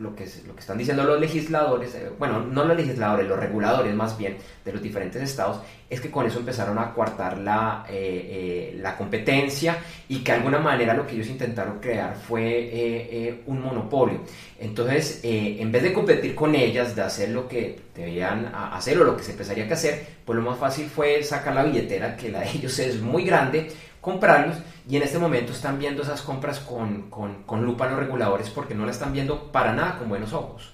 lo 0.01 0.15
que, 0.15 0.25
lo 0.47 0.53
que 0.55 0.59
están 0.59 0.77
diciendo 0.77 1.03
los 1.03 1.19
legisladores, 1.19 1.93
eh, 1.95 2.09
bueno, 2.17 2.39
no 2.39 2.65
los 2.65 2.75
legisladores, 2.75 3.27
los 3.27 3.39
reguladores 3.39 3.93
más 3.93 4.17
bien 4.17 4.37
de 4.65 4.73
los 4.73 4.81
diferentes 4.81 5.21
estados, 5.21 5.59
es 5.89 6.01
que 6.01 6.09
con 6.09 6.25
eso 6.25 6.39
empezaron 6.39 6.79
a 6.79 6.93
coartar 6.93 7.37
la, 7.37 7.85
eh, 7.89 8.77
la 8.79 8.97
competencia 8.97 9.77
y 10.09 10.19
que 10.19 10.31
de 10.31 10.37
alguna 10.39 10.59
manera 10.59 10.93
lo 10.93 11.05
que 11.05 11.15
ellos 11.15 11.27
intentaron 11.27 11.79
crear 11.79 12.15
fue 12.15 13.41
un 13.45 13.61
monopolio. 13.61 14.21
Entonces, 14.59 15.19
en 15.23 15.71
vez 15.71 15.83
de 15.83 15.93
competir 15.93 16.35
con 16.35 16.55
ellas, 16.55 16.95
de 16.95 17.01
hacer 17.01 17.29
lo 17.29 17.47
que 17.47 17.79
debían 17.95 18.51
hacer 18.53 18.97
o 18.99 19.03
lo 19.03 19.17
que 19.17 19.23
se 19.23 19.31
empezaría 19.31 19.67
que 19.67 19.73
hacer, 19.73 20.05
pues 20.25 20.37
lo 20.37 20.43
más 20.49 20.57
fácil 20.57 20.87
fue 20.87 21.23
sacar 21.23 21.55
la 21.55 21.63
billetera, 21.63 22.15
que 22.15 22.29
la 22.29 22.39
de 22.41 22.49
ellos 22.51 22.77
es 22.79 23.01
muy 23.01 23.23
grande, 23.25 23.69
comprarlos 24.01 24.57
y 24.89 24.97
en 24.97 25.03
este 25.03 25.19
momento 25.19 25.53
están 25.53 25.79
viendo 25.79 26.01
esas 26.01 26.21
compras 26.21 26.59
con, 26.59 27.09
con, 27.09 27.63
lupa 27.63 27.87
los 27.89 27.99
reguladores 27.99 28.49
porque 28.49 28.73
no 28.73 28.85
la 28.85 28.91
están 28.91 29.13
viendo 29.13 29.51
para 29.51 29.73
nada 29.73 29.99
con 29.99 30.09
buenos 30.09 30.33
ojos. 30.33 30.73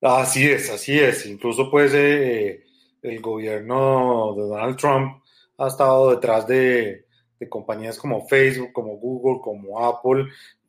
Así 0.00 0.48
es, 0.48 0.70
así 0.70 0.98
es. 0.98 1.26
Incluso 1.26 1.68
pues 1.70 1.92
eh, 1.94 2.64
el 3.02 3.20
gobierno 3.20 4.34
de 4.36 4.42
Donald 4.42 4.76
Trump 4.76 5.22
ha 5.58 5.66
estado 5.66 6.12
detrás 6.12 6.46
de, 6.46 7.06
de, 7.40 7.48
compañías 7.48 7.98
como 7.98 8.26
Facebook, 8.28 8.72
como 8.72 8.96
Google, 8.96 9.40
como 9.42 9.84
Apple, 9.84 10.26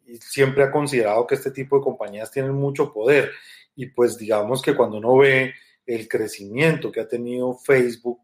y 0.08 0.18
siempre 0.18 0.64
ha 0.64 0.72
considerado 0.72 1.28
que 1.28 1.36
este 1.36 1.52
tipo 1.52 1.78
de 1.78 1.84
compañías 1.84 2.32
tienen 2.32 2.54
mucho 2.54 2.92
poder. 2.92 3.30
Y 3.76 3.86
pues 3.86 4.18
digamos 4.18 4.64
que 4.64 4.76
cuando 4.76 4.98
uno 4.98 5.18
ve 5.18 5.54
el 5.86 6.08
crecimiento 6.08 6.92
que 6.92 7.02
ha 7.02 7.08
tenido 7.08 7.54
Facebook, 7.56 8.22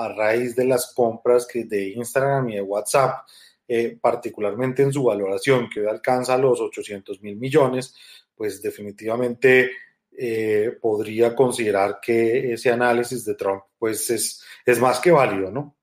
a 0.00 0.08
raíz 0.08 0.56
de 0.56 0.64
las 0.64 0.92
compras 0.94 1.46
de 1.52 1.90
Instagram 1.90 2.50
y 2.50 2.54
de 2.54 2.62
WhatsApp, 2.62 3.26
eh, 3.68 3.98
particularmente 4.00 4.82
en 4.82 4.92
su 4.92 5.04
valoración, 5.04 5.68
que 5.68 5.80
hoy 5.80 5.86
alcanza 5.86 6.36
los 6.36 6.60
800 6.60 7.22
mil 7.22 7.36
millones, 7.36 7.94
pues 8.34 8.60
definitivamente 8.62 9.70
eh, 10.16 10.76
podría 10.80 11.34
considerar 11.34 11.98
que 12.00 12.52
ese 12.52 12.70
análisis 12.70 13.24
de 13.24 13.34
Trump 13.34 13.62
pues 13.78 14.10
es, 14.10 14.42
es 14.66 14.78
más 14.78 15.00
que 15.00 15.10
válido, 15.10 15.50
¿no? 15.50 15.76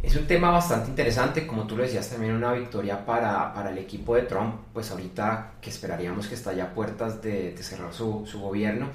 Es 0.00 0.14
un 0.14 0.28
tema 0.28 0.50
bastante 0.50 0.90
interesante, 0.90 1.44
como 1.44 1.66
tú 1.66 1.76
lo 1.76 1.82
decías, 1.82 2.08
también 2.08 2.32
una 2.32 2.52
victoria 2.52 3.04
para, 3.04 3.52
para 3.52 3.70
el 3.70 3.78
equipo 3.78 4.14
de 4.14 4.22
Trump, 4.22 4.54
pues 4.72 4.90
ahorita 4.92 5.54
que 5.60 5.70
esperaríamos 5.70 6.28
que 6.28 6.36
está 6.36 6.52
ya 6.52 6.64
a 6.64 6.74
puertas 6.74 7.20
de, 7.20 7.52
de 7.52 7.62
cerrar 7.64 7.92
su, 7.92 8.24
su, 8.24 8.38
gobierno. 8.38 8.90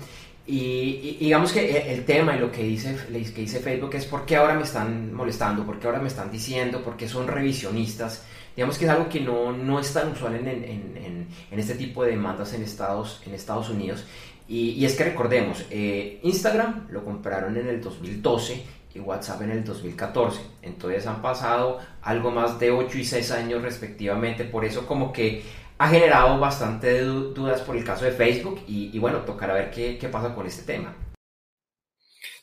Y, 0.45 1.17
digamos 1.19 1.53
que 1.53 1.93
el, 1.93 2.03
tema 2.03 2.35
y 2.35 2.39
lo 2.39 2.51
que 2.51 2.63
dice, 2.63 2.97
que 3.07 3.41
dice 3.41 3.59
Facebook 3.59 3.95
es 3.95 4.05
por 4.05 4.25
qué 4.25 4.35
ahora 4.35 4.55
me 4.55 4.63
están 4.63 5.13
molestando, 5.13 5.65
por 5.65 5.79
qué 5.79 5.87
ahora 5.87 5.99
me 5.99 6.09
están 6.09 6.29
diciendo, 6.29 6.83
por 6.83 6.97
qué 6.97 7.07
son 7.07 7.27
revisionistas. 7.27 8.23
Digamos 8.55 8.77
que 8.77 8.85
es 8.85 8.91
algo 8.91 9.07
que 9.07 9.21
no, 9.21 9.53
no 9.53 9.79
es 9.79 9.93
tan 9.93 10.11
usual 10.11 10.35
en, 10.35 10.47
en, 10.47 11.27
en, 11.49 11.59
este 11.59 11.75
tipo 11.75 12.03
de 12.03 12.11
demandas 12.11 12.53
en 12.53 12.61
Estados, 12.61 13.21
en 13.25 13.33
Estados 13.33 13.69
Unidos. 13.69 14.05
Y, 14.47 14.71
y 14.71 14.85
es 14.85 14.95
que 14.95 15.05
recordemos, 15.05 15.65
eh, 15.71 16.19
Instagram 16.23 16.87
lo 16.89 17.05
compraron 17.05 17.55
en 17.57 17.67
el 17.67 17.81
2012 17.81 18.63
y 18.93 18.99
WhatsApp 18.99 19.41
en 19.43 19.51
el 19.51 19.63
2014. 19.63 20.41
Entonces 20.61 21.07
han 21.07 21.21
pasado 21.21 21.79
algo 22.01 22.31
más 22.31 22.59
de 22.59 22.71
8 22.71 22.97
y 22.97 23.05
6 23.05 23.31
años 23.31 23.61
respectivamente. 23.61 24.43
Por 24.43 24.65
eso 24.65 24.85
como 24.85 25.11
que 25.11 25.41
ha 25.83 25.89
generado 25.89 26.39
bastante 26.39 27.01
dudas 27.01 27.59
por 27.59 27.75
el 27.75 27.83
caso 27.83 28.05
de 28.05 28.11
Facebook 28.11 28.61
y, 28.67 28.97
bueno, 28.99 29.25
tocará 29.25 29.53
ver 29.53 29.69
qué, 29.69 30.09
pasa 30.09 30.33
con 30.33 30.45
este 30.45 30.63
tema. 30.63 30.95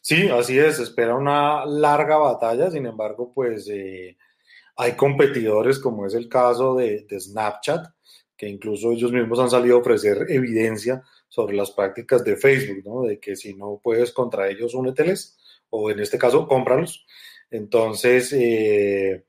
Sí, 0.03 0.29
así 0.29 0.59
es, 0.59 0.79
espera 0.79 1.15
una 1.15 1.65
larga 1.65 2.19
batalla, 2.19 2.71
sin 2.71 2.85
embargo, 2.85 3.33
pues 3.35 3.67
eh, 3.71 4.19
hay 4.77 4.93
competidores 4.93 5.79
como 5.79 6.07
es 6.07 6.13
el 6.13 6.29
caso 6.29 6.75
de, 6.75 7.07
de, 7.09 7.19
Snapchat, 7.19 7.87
que 8.37 8.47
incluso 8.47 8.93
ellos 8.93 9.11
mismos 9.11 9.41
han 9.41 9.49
salido 9.49 9.77
a 9.77 9.81
ofrecer 9.81 10.27
evidencia 10.29 11.03
sobre 11.27 11.57
las 11.57 11.71
prácticas 11.71 12.23
de 12.23 12.37
Facebook, 12.37 12.83
¿no? 12.85 13.03
De 13.09 13.19
que 13.19 13.37
si 13.37 13.55
no 13.55 13.81
puedes 13.83 14.13
contra 14.13 14.51
ellos, 14.51 14.75
úneteles, 14.75 15.39
o 15.71 15.91
en 15.91 16.01
este 16.01 16.19
caso, 16.19 16.47
cómpralos. 16.47 17.07
Entonces, 17.51 18.35
eh, 18.35 19.25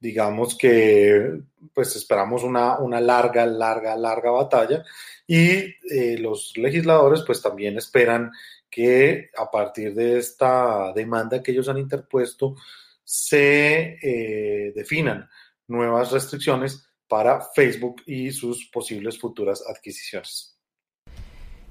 digamos 0.00 0.56
que 0.56 1.40
pues 1.74 1.96
esperamos 1.96 2.44
una, 2.44 2.78
una 2.78 3.00
larga, 3.00 3.46
larga, 3.46 3.96
larga 3.96 4.30
batalla 4.30 4.84
y 5.26 5.74
eh, 5.90 6.16
los 6.18 6.56
legisladores 6.56 7.22
pues 7.26 7.42
también 7.42 7.76
esperan 7.76 8.30
que 8.70 9.30
a 9.36 9.50
partir 9.50 9.94
de 9.94 10.18
esta 10.18 10.92
demanda 10.92 11.42
que 11.42 11.52
ellos 11.52 11.68
han 11.68 11.78
interpuesto 11.78 12.56
se 13.02 13.98
eh, 14.02 14.72
definan 14.74 15.28
nuevas 15.66 16.12
restricciones 16.12 16.86
para 17.06 17.40
Facebook 17.40 18.02
y 18.06 18.30
sus 18.30 18.66
posibles 18.70 19.18
futuras 19.18 19.64
adquisiciones. 19.66 20.57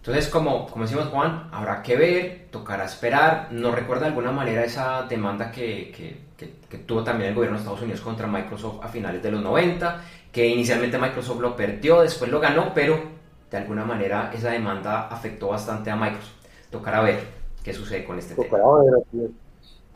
Entonces, 0.07 0.31
como, 0.31 0.67
como 0.67 0.85
decimos 0.85 1.07
Juan, 1.07 1.49
habrá 1.51 1.83
que 1.83 1.97
ver, 1.97 2.45
tocará 2.49 2.85
esperar. 2.85 3.49
¿Nos 3.51 3.75
recuerda 3.75 4.03
de 4.03 4.07
alguna 4.07 4.31
manera 4.31 4.63
esa 4.63 5.03
demanda 5.03 5.51
que, 5.51 5.91
que, 5.91 6.47
que, 6.69 6.77
tuvo 6.77 7.03
también 7.03 7.31
el 7.31 7.35
gobierno 7.35 7.57
de 7.57 7.63
Estados 7.63 7.81
Unidos 7.81 7.99
contra 7.99 8.25
Microsoft 8.25 8.81
a 8.85 8.87
finales 8.87 9.21
de 9.21 9.31
los 9.31 9.41
90? 9.41 10.01
Que 10.31 10.47
inicialmente 10.47 10.97
Microsoft 10.97 11.41
lo 11.41 11.57
perdió, 11.57 12.03
después 12.03 12.31
lo 12.31 12.39
ganó, 12.39 12.73
pero 12.73 12.97
de 13.51 13.57
alguna 13.57 13.83
manera 13.83 14.31
esa 14.33 14.49
demanda 14.51 15.09
afectó 15.09 15.49
bastante 15.49 15.91
a 15.91 15.97
Microsoft. 15.97 16.35
Tocará 16.71 17.01
ver 17.01 17.19
qué 17.61 17.73
sucede 17.73 18.05
con 18.05 18.17
este 18.17 18.33
tocará 18.33 18.63
tema. 18.63 19.29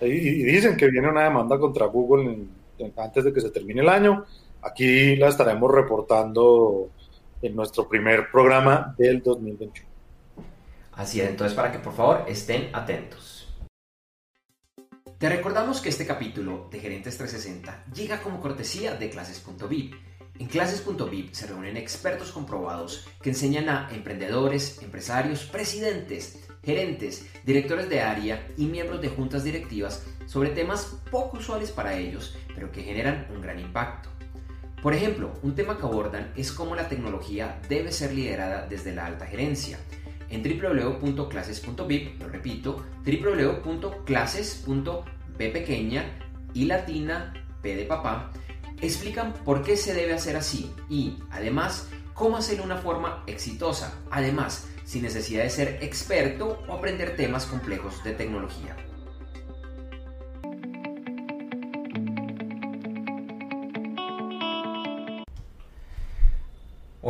Ver, 0.01 0.10
y, 0.10 0.44
dicen 0.44 0.75
que 0.75 0.89
viene 0.89 1.08
una 1.08 1.24
demanda 1.24 1.58
contra 1.58 1.86
Google 1.86 2.48
antes 2.98 3.24
de 3.24 3.32
que 3.32 3.39
se 3.39 3.50
termine 3.50 3.80
el 3.80 3.88
año. 3.88 4.25
Aquí 4.62 5.15
la 5.15 5.30
estaremos 5.30 5.72
reportando 5.72 6.89
en 7.41 7.56
nuestro 7.56 7.88
primer 7.88 8.30
programa 8.30 8.94
del 8.98 9.24
2021. 9.24 9.90
Así 10.93 11.21
es, 11.21 11.29
entonces 11.29 11.55
para 11.55 11.71
que 11.71 11.79
por 11.79 11.93
favor 11.93 12.25
estén 12.27 12.69
atentos. 12.74 13.48
Te 15.17 15.29
recordamos 15.29 15.81
que 15.81 15.89
este 15.89 16.07
capítulo 16.07 16.67
de 16.71 16.79
Gerentes 16.79 17.17
360 17.17 17.86
llega 17.93 18.21
como 18.21 18.39
cortesía 18.39 18.95
de 18.95 19.10
clases.vip. 19.10 19.93
En 20.39 20.48
clases.vip 20.48 21.33
se 21.33 21.45
reúnen 21.48 21.77
expertos 21.77 22.31
comprobados 22.31 23.07
que 23.21 23.29
enseñan 23.29 23.69
a 23.69 23.89
emprendedores, 23.93 24.81
empresarios, 24.81 25.43
presidentes, 25.43 26.39
gerentes, 26.63 27.27
directores 27.45 27.88
de 27.88 28.01
área 28.01 28.48
y 28.57 28.65
miembros 28.65 29.00
de 29.01 29.10
juntas 29.10 29.43
directivas 29.43 30.03
sobre 30.25 30.50
temas 30.50 30.98
poco 31.12 31.38
usuales 31.38 31.71
para 31.71 31.95
ellos, 31.95 32.36
pero 32.55 32.71
que 32.71 32.81
generan 32.81 33.27
un 33.33 33.41
gran 33.41 33.60
impacto. 33.60 34.10
Por 34.81 34.95
ejemplo, 34.95 35.33
un 35.43 35.53
tema 35.53 35.77
que 35.77 35.86
abordan 35.86 36.33
es 36.36 36.51
cómo 36.51 36.75
la 36.75 36.89
tecnología 36.89 37.62
debe 37.69 37.91
ser 37.91 38.13
liderada 38.13 38.65
desde 38.67 38.95
la 38.95 39.05
alta 39.05 39.27
gerencia 39.27 39.77
en 40.31 40.43
www.clases.vip, 40.43 42.21
lo 42.21 42.29
repito, 42.29 42.85
www.clases.b 43.05 45.50
pequeña 45.50 46.05
y 46.53 46.65
latina 46.65 47.33
P 47.61 47.75
de 47.75 47.85
papá, 47.85 48.31
explican 48.81 49.33
por 49.45 49.63
qué 49.63 49.77
se 49.77 49.93
debe 49.93 50.13
hacer 50.13 50.35
así 50.35 50.73
y, 50.89 51.19
además, 51.29 51.88
cómo 52.13 52.38
hacerlo 52.38 52.63
de 52.63 52.71
una 52.71 52.81
forma 52.81 53.23
exitosa, 53.27 53.93
además, 54.09 54.67
sin 54.83 55.03
necesidad 55.03 55.43
de 55.43 55.50
ser 55.50 55.79
experto 55.81 56.63
o 56.67 56.73
aprender 56.73 57.15
temas 57.15 57.45
complejos 57.45 58.03
de 58.03 58.13
tecnología. 58.13 58.75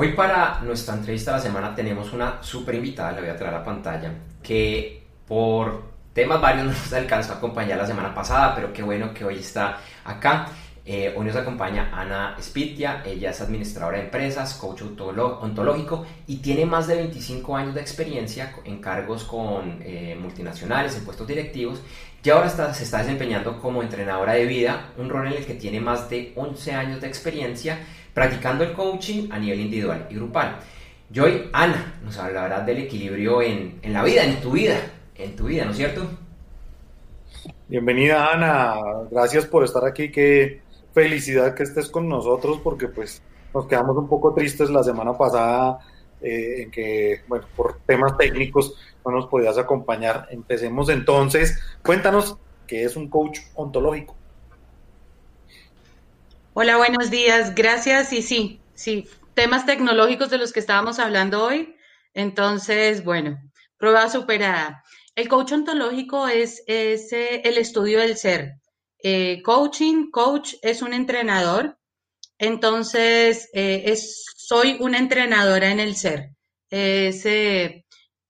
Hoy 0.03 0.13
para 0.13 0.59
nuestra 0.63 0.95
entrevista 0.95 1.29
de 1.29 1.37
la 1.37 1.43
semana 1.43 1.75
tenemos 1.75 2.11
una 2.11 2.41
súper 2.41 2.73
invitada, 2.73 3.11
le 3.11 3.21
voy 3.21 3.29
a 3.29 3.35
traer 3.35 3.53
a 3.53 3.59
la 3.59 3.63
pantalla, 3.63 4.11
que 4.41 5.03
por 5.27 5.91
temas 6.11 6.41
varios 6.41 6.65
no 6.65 6.71
nos 6.71 6.91
alcanzó 6.91 7.33
a 7.33 7.35
acompañar 7.35 7.77
la 7.77 7.85
semana 7.85 8.11
pasada, 8.11 8.55
pero 8.55 8.73
qué 8.73 8.81
bueno 8.81 9.13
que 9.13 9.23
hoy 9.23 9.37
está 9.37 9.77
acá. 10.03 10.47
Eh, 10.83 11.13
hoy 11.15 11.27
nos 11.27 11.35
acompaña 11.35 11.91
Ana 11.93 12.35
Spitia, 12.41 13.03
ella 13.05 13.29
es 13.29 13.41
administradora 13.41 13.99
de 13.99 14.05
empresas, 14.05 14.55
coach 14.55 14.81
ontológico 14.81 16.03
y 16.25 16.37
tiene 16.37 16.65
más 16.65 16.87
de 16.87 16.95
25 16.95 17.55
años 17.55 17.75
de 17.75 17.81
experiencia 17.81 18.55
en 18.65 18.81
cargos 18.81 19.23
con 19.25 19.81
eh, 19.83 20.17
multinacionales, 20.19 20.97
en 20.97 21.05
puestos 21.05 21.27
directivos 21.27 21.79
y 22.23 22.29
ahora 22.31 22.49
se 22.73 22.83
está 22.83 22.97
desempeñando 22.97 23.59
como 23.59 23.83
entrenadora 23.83 24.33
de 24.33 24.45
vida, 24.45 24.89
un 24.97 25.09
rol 25.09 25.27
en 25.27 25.33
el 25.33 25.45
que 25.45 25.53
tiene 25.53 25.79
más 25.79 26.09
de 26.09 26.33
11 26.35 26.73
años 26.73 27.01
de 27.01 27.07
experiencia 27.07 27.77
practicando 28.13 28.63
el 28.63 28.73
coaching 28.73 29.29
a 29.31 29.39
nivel 29.39 29.61
individual 29.61 30.07
y 30.09 30.15
grupal. 30.15 30.57
Y 31.13 31.19
hoy 31.19 31.49
Ana 31.53 31.99
nos 32.03 32.17
hablará 32.17 32.61
del 32.61 32.79
equilibrio 32.79 33.41
en, 33.41 33.79
en 33.81 33.93
la 33.93 34.03
vida, 34.03 34.23
en 34.23 34.39
tu 34.39 34.51
vida, 34.51 34.77
en 35.15 35.35
tu 35.35 35.45
vida, 35.45 35.65
¿no 35.65 35.71
es 35.71 35.77
cierto? 35.77 36.07
Bienvenida 37.67 38.33
Ana, 38.33 38.75
gracias 39.09 39.45
por 39.45 39.63
estar 39.63 39.85
aquí, 39.85 40.11
qué 40.11 40.61
felicidad 40.93 41.53
que 41.55 41.63
estés 41.63 41.89
con 41.89 42.07
nosotros 42.07 42.59
porque 42.63 42.87
pues 42.87 43.21
nos 43.53 43.65
quedamos 43.67 43.97
un 43.97 44.07
poco 44.07 44.33
tristes 44.33 44.69
la 44.69 44.83
semana 44.83 45.17
pasada 45.17 45.79
eh, 46.21 46.63
en 46.63 46.71
que, 46.71 47.21
bueno, 47.27 47.45
por 47.55 47.79
temas 47.85 48.17
técnicos 48.17 48.75
no 49.05 49.11
nos 49.11 49.27
podías 49.27 49.57
acompañar. 49.57 50.27
Empecemos 50.31 50.89
entonces, 50.89 51.59
cuéntanos 51.83 52.37
qué 52.67 52.83
es 52.83 52.95
un 52.95 53.09
coach 53.09 53.39
ontológico. 53.55 54.15
Hola, 56.53 56.75
buenos 56.75 57.09
días, 57.09 57.55
gracias 57.55 58.11
y 58.11 58.21
sí, 58.21 58.59
sí, 58.73 59.07
temas 59.35 59.65
tecnológicos 59.65 60.29
de 60.29 60.37
los 60.37 60.51
que 60.51 60.59
estábamos 60.59 60.99
hablando 60.99 61.45
hoy. 61.45 61.77
Entonces, 62.13 63.05
bueno, 63.05 63.37
prueba 63.77 64.09
superada. 64.09 64.83
El 65.15 65.29
coach 65.29 65.53
ontológico 65.53 66.27
es, 66.27 66.61
eh, 66.67 67.41
el 67.45 67.57
estudio 67.57 67.99
del 67.99 68.17
ser. 68.17 68.55
Eh, 69.01 69.41
coaching, 69.43 70.11
coach 70.11 70.55
es 70.61 70.81
un 70.81 70.93
entrenador. 70.93 71.77
Entonces, 72.37 73.49
eh, 73.53 73.83
es, 73.85 74.25
soy 74.35 74.75
una 74.81 74.97
entrenadora 74.97 75.71
en 75.71 75.79
el 75.79 75.95
ser. 75.95 76.31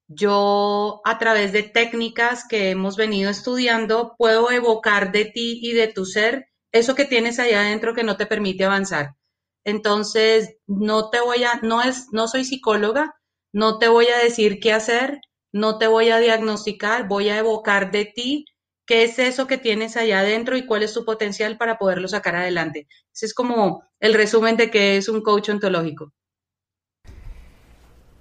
yo, 0.07 1.01
a 1.05 1.17
través 1.17 1.53
de 1.53 1.63
técnicas 1.63 2.45
que 2.47 2.69
hemos 2.69 2.97
venido 2.97 3.31
estudiando, 3.31 4.13
puedo 4.15 4.51
evocar 4.51 5.11
de 5.11 5.25
ti 5.25 5.59
y 5.63 5.73
de 5.73 5.87
tu 5.87 6.05
ser 6.05 6.50
eso 6.71 6.95
que 6.95 7.05
tienes 7.05 7.39
allá 7.39 7.61
adentro 7.61 7.93
que 7.93 8.03
no 8.03 8.17
te 8.17 8.25
permite 8.25 8.65
avanzar. 8.65 9.15
Entonces, 9.63 10.55
no 10.67 11.09
te 11.09 11.21
voy 11.21 11.43
a, 11.43 11.59
no 11.61 11.81
es, 11.81 12.07
no 12.11 12.27
soy 12.27 12.45
psicóloga, 12.45 13.13
no 13.53 13.77
te 13.79 13.87
voy 13.87 14.07
a 14.07 14.23
decir 14.23 14.59
qué 14.59 14.73
hacer, 14.73 15.19
no 15.51 15.77
te 15.77 15.87
voy 15.87 16.09
a 16.09 16.19
diagnosticar, 16.19 17.07
voy 17.07 17.29
a 17.29 17.37
evocar 17.37 17.91
de 17.91 18.05
ti 18.05 18.45
qué 18.85 19.03
es 19.03 19.19
eso 19.19 19.47
que 19.47 19.57
tienes 19.57 19.97
allá 19.97 20.19
adentro 20.19 20.57
y 20.57 20.65
cuál 20.65 20.83
es 20.83 20.93
tu 20.93 21.05
potencial 21.05 21.57
para 21.57 21.77
poderlo 21.77 22.07
sacar 22.07 22.35
adelante. 22.35 22.87
Ese 23.13 23.27
es 23.27 23.33
como 23.33 23.83
el 23.99 24.13
resumen 24.13 24.57
de 24.57 24.71
qué 24.71 24.97
es 24.97 25.09
un 25.09 25.21
coach 25.21 25.49
ontológico. 25.49 26.13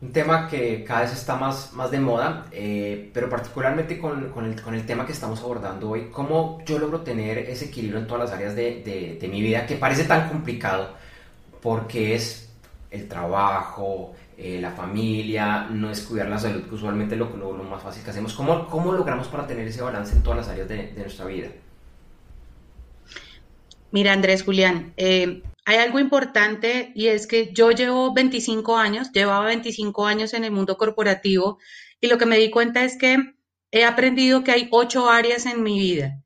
Un 0.02 0.12
tema 0.12 0.49
que 0.49 0.83
cada 0.83 1.02
vez 1.02 1.12
está 1.12 1.37
más, 1.37 1.75
más 1.75 1.90
de 1.90 2.00
moda, 2.00 2.47
eh, 2.52 3.11
pero 3.12 3.28
particularmente 3.28 3.99
con, 3.99 4.30
con, 4.30 4.47
el, 4.47 4.61
con, 4.62 4.75
el, 4.75 4.87
tema 4.87 5.04
que 5.04 5.12
estamos 5.12 5.40
abordando 5.40 5.90
hoy, 5.90 6.09
cómo 6.11 6.62
yo 6.64 6.78
logro 6.78 7.02
tener 7.02 7.37
ese 7.38 7.66
equilibrio 7.66 8.00
en 8.00 8.07
todas 8.07 8.25
las 8.25 8.33
áreas 8.33 8.57
de, 8.57 9.19
de, 9.21 9.28
mi 9.28 9.42
vida, 9.42 9.66
que 9.66 9.76
parece 9.76 10.04
tan 10.04 10.30
complicado, 10.30 10.95
porque 11.61 12.14
es 12.14 12.49
el 12.90 13.09
trabajo, 13.09 14.14
eh, 14.38 14.59
la 14.59 14.71
familia, 14.71 15.66
no 15.71 15.88
descuidar 15.88 16.28
la 16.28 16.38
salud, 16.38 16.62
que 16.62 16.75
usualmente 16.75 17.14
lo, 17.14 17.37
lo, 17.37 17.54
lo 17.54 17.64
más 17.64 17.83
fácil 17.83 18.02
que 18.02 18.09
hacemos. 18.09 18.33
¿Cómo, 18.33 18.69
¿Cómo, 18.69 18.92
logramos 18.92 19.28
para 19.28 19.47
tener 19.47 19.69
ese 19.69 19.83
balance 19.83 20.16
en 20.16 20.23
todas 20.23 20.38
las 20.38 20.49
áreas 20.49 20.66
de, 20.66 20.92
de 20.92 21.00
nuestra 21.02 21.26
vida? 21.26 21.49
Mira, 23.90 24.14
Andrés 24.14 24.45
Julián, 24.45 24.95
eh, 24.97 25.42
hay 25.70 25.76
algo 25.76 26.00
importante 26.00 26.90
y 26.96 27.06
es 27.06 27.28
que 27.28 27.52
yo 27.52 27.70
llevo 27.70 28.12
25 28.12 28.76
años, 28.76 29.12
llevaba 29.12 29.46
25 29.46 30.04
años 30.04 30.34
en 30.34 30.42
el 30.42 30.50
mundo 30.50 30.76
corporativo 30.76 31.58
y 32.00 32.08
lo 32.08 32.18
que 32.18 32.26
me 32.26 32.38
di 32.38 32.50
cuenta 32.50 32.82
es 32.82 32.98
que 32.98 33.36
he 33.70 33.84
aprendido 33.84 34.42
que 34.42 34.50
hay 34.50 34.68
ocho 34.72 35.08
áreas 35.08 35.46
en 35.46 35.62
mi 35.62 35.78
vida. 35.78 36.24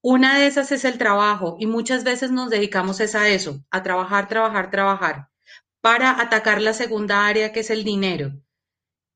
Una 0.00 0.38
de 0.38 0.46
esas 0.46 0.72
es 0.72 0.86
el 0.86 0.96
trabajo 0.96 1.58
y 1.60 1.66
muchas 1.66 2.04
veces 2.04 2.30
nos 2.30 2.48
dedicamos 2.48 2.98
a 3.00 3.28
eso, 3.28 3.62
a 3.70 3.82
trabajar, 3.82 4.28
trabajar, 4.28 4.70
trabajar 4.70 5.28
para 5.82 6.18
atacar 6.18 6.62
la 6.62 6.72
segunda 6.72 7.26
área 7.26 7.52
que 7.52 7.60
es 7.60 7.68
el 7.68 7.84
dinero. 7.84 8.32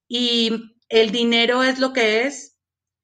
Y 0.09 0.77
el 0.91 1.11
dinero 1.11 1.63
es 1.63 1.79
lo 1.79 1.95
que 1.95 2.27
es, 2.27 2.50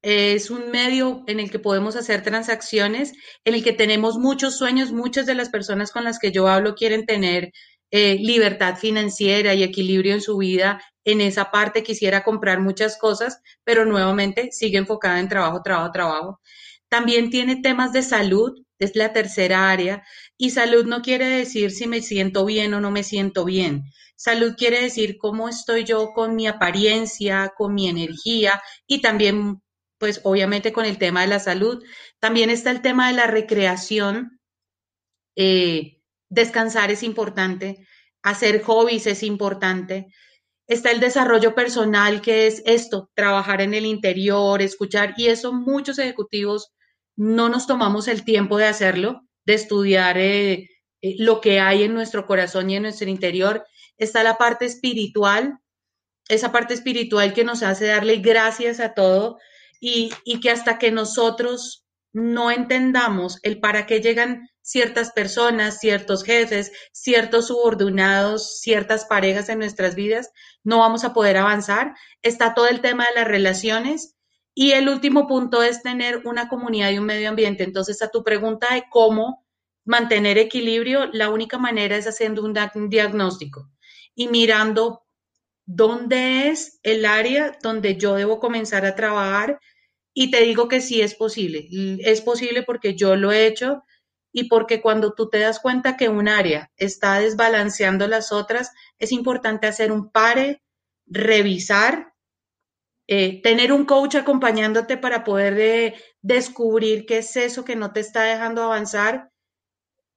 es 0.09 0.51
un 0.51 0.71
medio 0.71 1.25
en 1.27 1.41
el 1.41 1.51
que 1.51 1.59
podemos 1.59 1.97
hacer 1.97 2.23
transacciones, 2.23 3.13
en 3.45 3.55
el 3.55 3.65
que 3.65 3.73
tenemos 3.73 4.19
muchos 4.19 4.57
sueños, 4.57 4.93
muchas 4.93 5.27
de 5.27 5.35
las 5.35 5.49
personas 5.49 5.91
con 5.91 6.05
las 6.05 6.21
que 6.21 6.31
yo 6.31 6.47
hablo 6.47 6.77
quieren 6.77 7.07
tener 7.07 7.51
eh, 7.91 8.15
libertad 8.21 8.77
financiera 8.77 9.55
y 9.55 9.65
equilibrio 9.65 10.15
en 10.15 10.21
su 10.21 10.37
vida. 10.37 10.81
En 11.05 11.21
esa 11.21 11.51
parte 11.51 11.83
quisiera 11.83 12.23
comprar 12.23 12.61
muchas 12.61 12.97
cosas, 12.99 13.41
pero 13.65 13.85
nuevamente 13.85 14.51
sigue 14.53 14.79
enfocada 14.79 15.19
en 15.19 15.29
trabajo, 15.29 15.61
trabajo, 15.63 15.91
trabajo. 15.91 16.41
También 16.89 17.29
tiene 17.31 17.61
temas 17.61 17.93
de 17.93 18.03
salud, 18.03 18.53
es 18.79 18.95
la 18.95 19.13
tercera 19.13 19.71
área, 19.73 20.05
y 20.39 20.51
salud 20.51 20.87
no 20.87 21.03
quiere 21.03 21.27
decir 21.27 21.73
si 21.73 21.89
me 21.89 22.01
siento 22.01 22.45
bien 22.45 22.75
o 22.75 22.81
no 22.81 22.93
me 22.93 23.03
siento 23.03 23.45
bien. 23.45 23.83
Salud 24.15 24.55
quiere 24.57 24.81
decir 24.81 25.19
cómo 25.19 25.49
estoy 25.49 25.83
yo 25.83 26.13
con 26.15 26.37
mi 26.37 26.47
apariencia, 26.47 27.53
con 27.57 27.75
mi 27.75 27.89
energía 27.89 28.63
y 28.87 29.01
también, 29.01 29.63
pues 29.99 30.21
obviamente 30.25 30.73
con 30.73 30.85
el 30.85 30.99
tema 30.99 31.23
de 31.23 31.29
la 31.29 31.39
salud. 31.39 31.85
También 32.19 32.51
está 32.51 32.71
el 32.71 32.83
tema 32.83 33.09
de 33.09 33.15
la 33.15 33.27
recreación. 33.27 34.41
Eh, 35.37 36.01
descansar 36.29 36.91
es 36.91 37.03
importante, 37.03 37.87
hacer 38.23 38.63
hobbies 38.63 39.07
es 39.07 39.23
importante. 39.23 40.07
Está 40.67 40.91
el 40.91 41.01
desarrollo 41.01 41.55
personal, 41.55 42.21
que 42.21 42.47
es 42.47 42.63
esto, 42.67 43.11
trabajar 43.15 43.61
en 43.61 43.75
el 43.75 43.87
interior, 43.87 44.61
escuchar, 44.61 45.15
y 45.17 45.29
eso 45.29 45.53
muchos 45.53 45.99
ejecutivos 45.99 46.73
no 47.15 47.49
nos 47.49 47.67
tomamos 47.67 48.09
el 48.09 48.25
tiempo 48.25 48.59
de 48.59 48.67
hacerlo, 48.67 49.23
de 49.45 49.55
estudiar 49.55 50.19
eh, 50.19 50.69
eh, 51.01 51.15
lo 51.19 51.41
que 51.41 51.61
hay 51.61 51.85
en 51.85 51.95
nuestro 51.95 52.27
corazón 52.27 52.69
y 52.69 52.77
en 52.77 52.83
nuestro 52.83 53.09
interior. 53.09 53.65
Está 53.97 54.25
la 54.25 54.37
parte 54.39 54.67
espiritual, 54.67 55.59
esa 56.29 56.51
parte 56.51 56.75
espiritual 56.75 57.33
que 57.33 57.45
nos 57.45 57.63
hace 57.63 57.87
darle 57.87 58.17
gracias 58.17 58.81
a 58.81 58.93
todo 58.95 59.39
y, 59.81 60.11
que 60.41 60.51
hasta 60.51 60.79
que 60.79 60.91
nosotros 60.91 61.87
no 62.13 62.51
entendamos 62.51 63.39
el 63.43 63.61
para 63.61 63.87
qué 63.87 64.01
llegan 64.01 64.49
ciertas 64.63 65.13
personas, 65.13 65.79
ciertos 65.79 66.25
jefes, 66.25 66.73
ciertos 66.93 67.49
subordinados, 67.49 68.59
ciertas 68.61 69.05
parejas 69.05 69.49
en 69.49 69.59
nuestras 69.59 69.95
vidas, 69.95 70.31
no 70.65 70.79
vamos 70.79 71.05
a 71.05 71.13
poder 71.13 71.37
avanzar. 71.37 71.95
Está 72.23 72.55
todo 72.55 72.69
el 72.69 72.81
tema 72.81 73.05
de 73.05 73.21
las 73.21 73.29
relaciones 73.29 74.17
y 74.55 74.73
el 74.73 74.89
último 74.89 75.27
punto 75.27 75.63
es 75.63 75.83
tener 75.83 76.23
una 76.27 76.49
comunidad 76.49 76.91
y 76.91 76.99
un 76.99 77.05
medio 77.05 77.29
ambiente. 77.29 77.63
Entonces, 77.63 78.01
a 78.03 78.09
tu 78.09 78.25
pregunta 78.25 78.75
de 78.75 78.85
cómo 78.91 79.47
mantener 79.87 80.37
equilibrio, 80.37 81.07
la 81.13 81.31
única 81.31 81.59
manera 81.59 81.97
es 81.97 82.07
haciendo 82.07 82.43
un, 82.43 82.55
diagnóstico 82.89 83.71
y 84.15 84.29
mirando 84.29 85.06
dónde 85.67 86.49
es 86.49 86.81
el 86.83 87.05
área 87.05 87.59
donde 87.63 87.97
yo 87.97 88.15
debo 88.15 88.41
comenzar 88.41 88.87
a 88.87 88.95
trabajar. 88.95 89.61
Y 90.15 90.31
te 90.31 90.41
digo 90.41 90.69
que 90.69 90.81
sí 90.81 91.03
es 91.03 91.15
posible. 91.15 91.69
Es 92.01 92.23
posible 92.23 92.63
porque 92.63 92.95
yo 92.95 93.17
lo 93.17 93.33
he 93.33 93.47
hecho 93.47 93.85
y 94.33 94.45
porque 94.49 94.81
cuando 94.81 95.13
tú 95.13 95.29
te 95.29 95.41
das 95.41 95.61
cuenta 95.61 95.97
que 95.97 96.09
un 96.09 96.29
área 96.29 96.71
está 96.77 97.21
desbalanceando 97.21 98.07
las 98.07 98.33
otras, 98.33 98.73
es 98.99 99.13
importante 99.13 99.67
hacer 99.67 99.93
un 99.93 100.11
pare, 100.11 100.63
revisar 101.07 102.15
eh, 103.09 103.41
tener 103.41 103.73
un 103.73 103.85
coach 103.85 104.17
acompañándote 104.17 104.97
para 104.97 105.23
poder 105.23 105.95
descubrir 106.23 107.07
qué 107.07 107.19
es 107.19 107.37
eso 107.37 107.65
que 107.65 107.77
no 107.77 107.93
te 107.93 108.01
está 108.01 108.25
dejando 108.25 108.65
avanzar, 108.65 109.31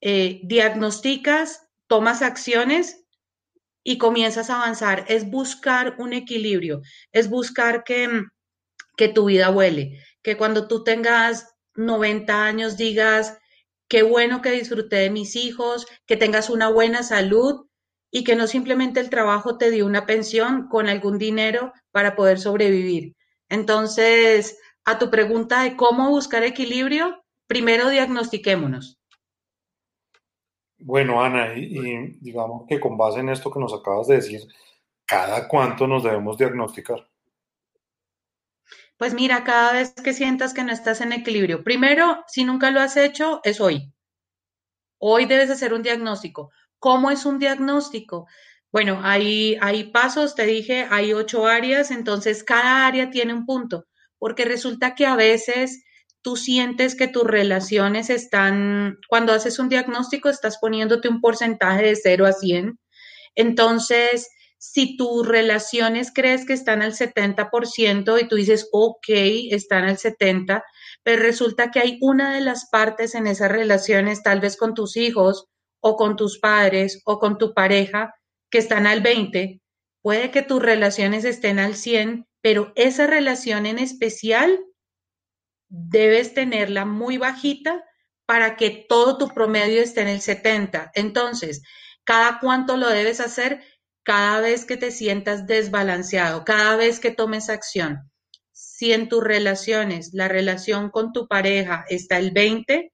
eh, 0.01 0.39
diagnosticas, 0.43 1.67
tomas 1.85 2.23
acciones 2.23 3.05
y 3.83 3.97
comienzas 3.97 4.49
a 4.49 4.61
avanzar. 4.61 5.05
Es 5.07 5.29
buscar 5.29 5.95
un 5.99 6.13
equilibrio, 6.13 6.81
es 7.11 7.29
buscar 7.29 7.83
que, 7.83 8.23
que 8.97 9.07
tu 9.07 9.25
vida 9.25 9.49
huele, 9.49 9.99
que 10.21 10.37
cuando 10.37 10.67
tú 10.67 10.83
tengas 10.83 11.47
90 11.75 12.43
años 12.43 12.77
digas, 12.77 13.37
qué 13.87 14.03
bueno 14.03 14.41
que 14.41 14.51
disfruté 14.51 14.97
de 14.97 15.09
mis 15.09 15.35
hijos, 15.35 15.87
que 16.05 16.17
tengas 16.17 16.49
una 16.49 16.69
buena 16.69 17.03
salud 17.03 17.65
y 18.11 18.23
que 18.23 18.35
no 18.35 18.47
simplemente 18.47 18.99
el 18.99 19.09
trabajo 19.09 19.57
te 19.57 19.71
dio 19.71 19.85
una 19.85 20.05
pensión 20.05 20.67
con 20.67 20.87
algún 20.87 21.17
dinero 21.17 21.73
para 21.91 22.15
poder 22.15 22.39
sobrevivir. 22.39 23.15
Entonces, 23.49 24.57
a 24.85 24.99
tu 24.99 25.09
pregunta 25.09 25.63
de 25.63 25.75
cómo 25.75 26.09
buscar 26.09 26.43
equilibrio, 26.43 27.23
primero 27.47 27.89
diagnostiquémonos. 27.89 28.98
Bueno, 30.79 31.21
Ana, 31.21 31.53
y, 31.55 32.17
digamos 32.21 32.65
que 32.67 32.79
con 32.79 32.97
base 32.97 33.19
en 33.19 33.29
esto 33.29 33.51
que 33.51 33.59
nos 33.59 33.73
acabas 33.73 34.07
de 34.07 34.15
decir, 34.15 34.41
¿cada 35.05 35.47
cuánto 35.47 35.87
nos 35.87 36.03
debemos 36.03 36.37
diagnosticar? 36.37 37.07
Pues 38.97 39.13
mira, 39.13 39.43
cada 39.43 39.73
vez 39.73 39.93
que 39.93 40.13
sientas 40.13 40.53
que 40.53 40.63
no 40.63 40.71
estás 40.71 41.01
en 41.01 41.13
equilibrio, 41.13 41.63
primero, 41.63 42.23
si 42.27 42.43
nunca 42.43 42.71
lo 42.71 42.79
has 42.79 42.97
hecho, 42.97 43.41
es 43.43 43.59
hoy. 43.59 43.93
Hoy 44.97 45.25
debes 45.25 45.49
hacer 45.49 45.73
un 45.73 45.83
diagnóstico. 45.83 46.51
¿Cómo 46.79 47.11
es 47.11 47.25
un 47.25 47.39
diagnóstico? 47.39 48.27
Bueno, 48.71 48.99
hay, 49.03 49.57
hay 49.61 49.85
pasos, 49.85 50.35
te 50.35 50.45
dije, 50.45 50.87
hay 50.89 51.13
ocho 51.13 51.47
áreas, 51.47 51.91
entonces 51.91 52.43
cada 52.43 52.87
área 52.87 53.09
tiene 53.09 53.33
un 53.33 53.45
punto, 53.45 53.85
porque 54.17 54.45
resulta 54.45 54.95
que 54.95 55.05
a 55.05 55.15
veces 55.15 55.83
tú 56.21 56.36
sientes 56.36 56.95
que 56.95 57.08
tus 57.08 57.23
relaciones 57.23 58.10
están, 58.10 58.97
cuando 59.08 59.34
haces 59.34 59.60
un 59.60 59.69
diagnóstico, 59.69 60.29
estás 60.29 60.58
poniéndote 60.60 61.10
un 61.10 61.21
porcentaje 61.21 61.84
de 61.86 61.95
0 61.95 62.25
a 62.25 62.34
100. 62.34 62.79
Entonces, 63.36 64.27
si 64.58 64.97
tus 64.97 65.25
relaciones 65.25 66.12
crees 66.13 66.45
que 66.45 66.53
están 66.53 66.82
al 66.82 66.93
70% 66.93 68.21
y 68.21 68.27
tú 68.27 68.36
dices, 68.36 68.67
ok, 68.73 69.08
están 69.51 69.86
al 69.86 69.97
70%, 69.97 70.62
pero 71.03 71.21
resulta 71.21 71.71
que 71.71 71.79
hay 71.79 71.97
una 72.01 72.36
de 72.36 72.41
las 72.41 72.69
partes 72.69 73.15
en 73.15 73.25
esas 73.25 73.51
relaciones, 73.51 74.21
tal 74.21 74.41
vez 74.41 74.58
con 74.58 74.73
tus 74.73 74.97
hijos 74.97 75.45
o 75.82 75.95
con 75.95 76.17
tus 76.17 76.39
padres 76.39 77.01
o 77.05 77.19
con 77.19 77.38
tu 77.38 77.53
pareja, 77.53 78.13
que 78.51 78.58
están 78.58 78.86
al 78.86 79.01
20%, 79.01 79.62
puede 80.01 80.32
que 80.32 80.41
tus 80.41 80.62
relaciones 80.62 81.23
estén 81.23 81.60
al 81.60 81.75
100%, 81.75 82.25
pero 82.41 82.73
esa 82.75 83.08
relación 83.08 83.65
en 83.65 83.79
especial 83.79 84.60
debes 85.69 86.34
tenerla 86.34 86.86
muy 86.86 87.17
bajita 87.17 87.84
para 88.25 88.58
que 88.58 88.86
todo 88.88 89.17
tu 89.17 89.29
promedio 89.29 89.82
esté 89.82 90.01
en 90.01 90.08
el 90.10 90.21
70. 90.21 90.91
Entonces, 90.93 91.63
¿cada 92.03 92.39
cuánto 92.39 92.77
lo 92.77 92.89
debes 92.89 93.19
hacer? 93.19 93.63
Cada 94.03 94.39
vez 94.41 94.65
que 94.65 94.77
te 94.77 94.91
sientas 94.91 95.47
desbalanceado, 95.47 96.43
cada 96.43 96.75
vez 96.75 96.99
que 96.99 97.12
tomes 97.12 97.49
acción. 97.49 98.12
Si 98.51 98.93
en 98.93 99.10
tus 99.10 99.23
relaciones, 99.23 100.12
la 100.13 100.27
relación 100.27 100.89
con 100.89 101.12
tu 101.12 101.27
pareja 101.27 101.86
está 101.89 102.17
el 102.17 102.32
20, 102.32 102.91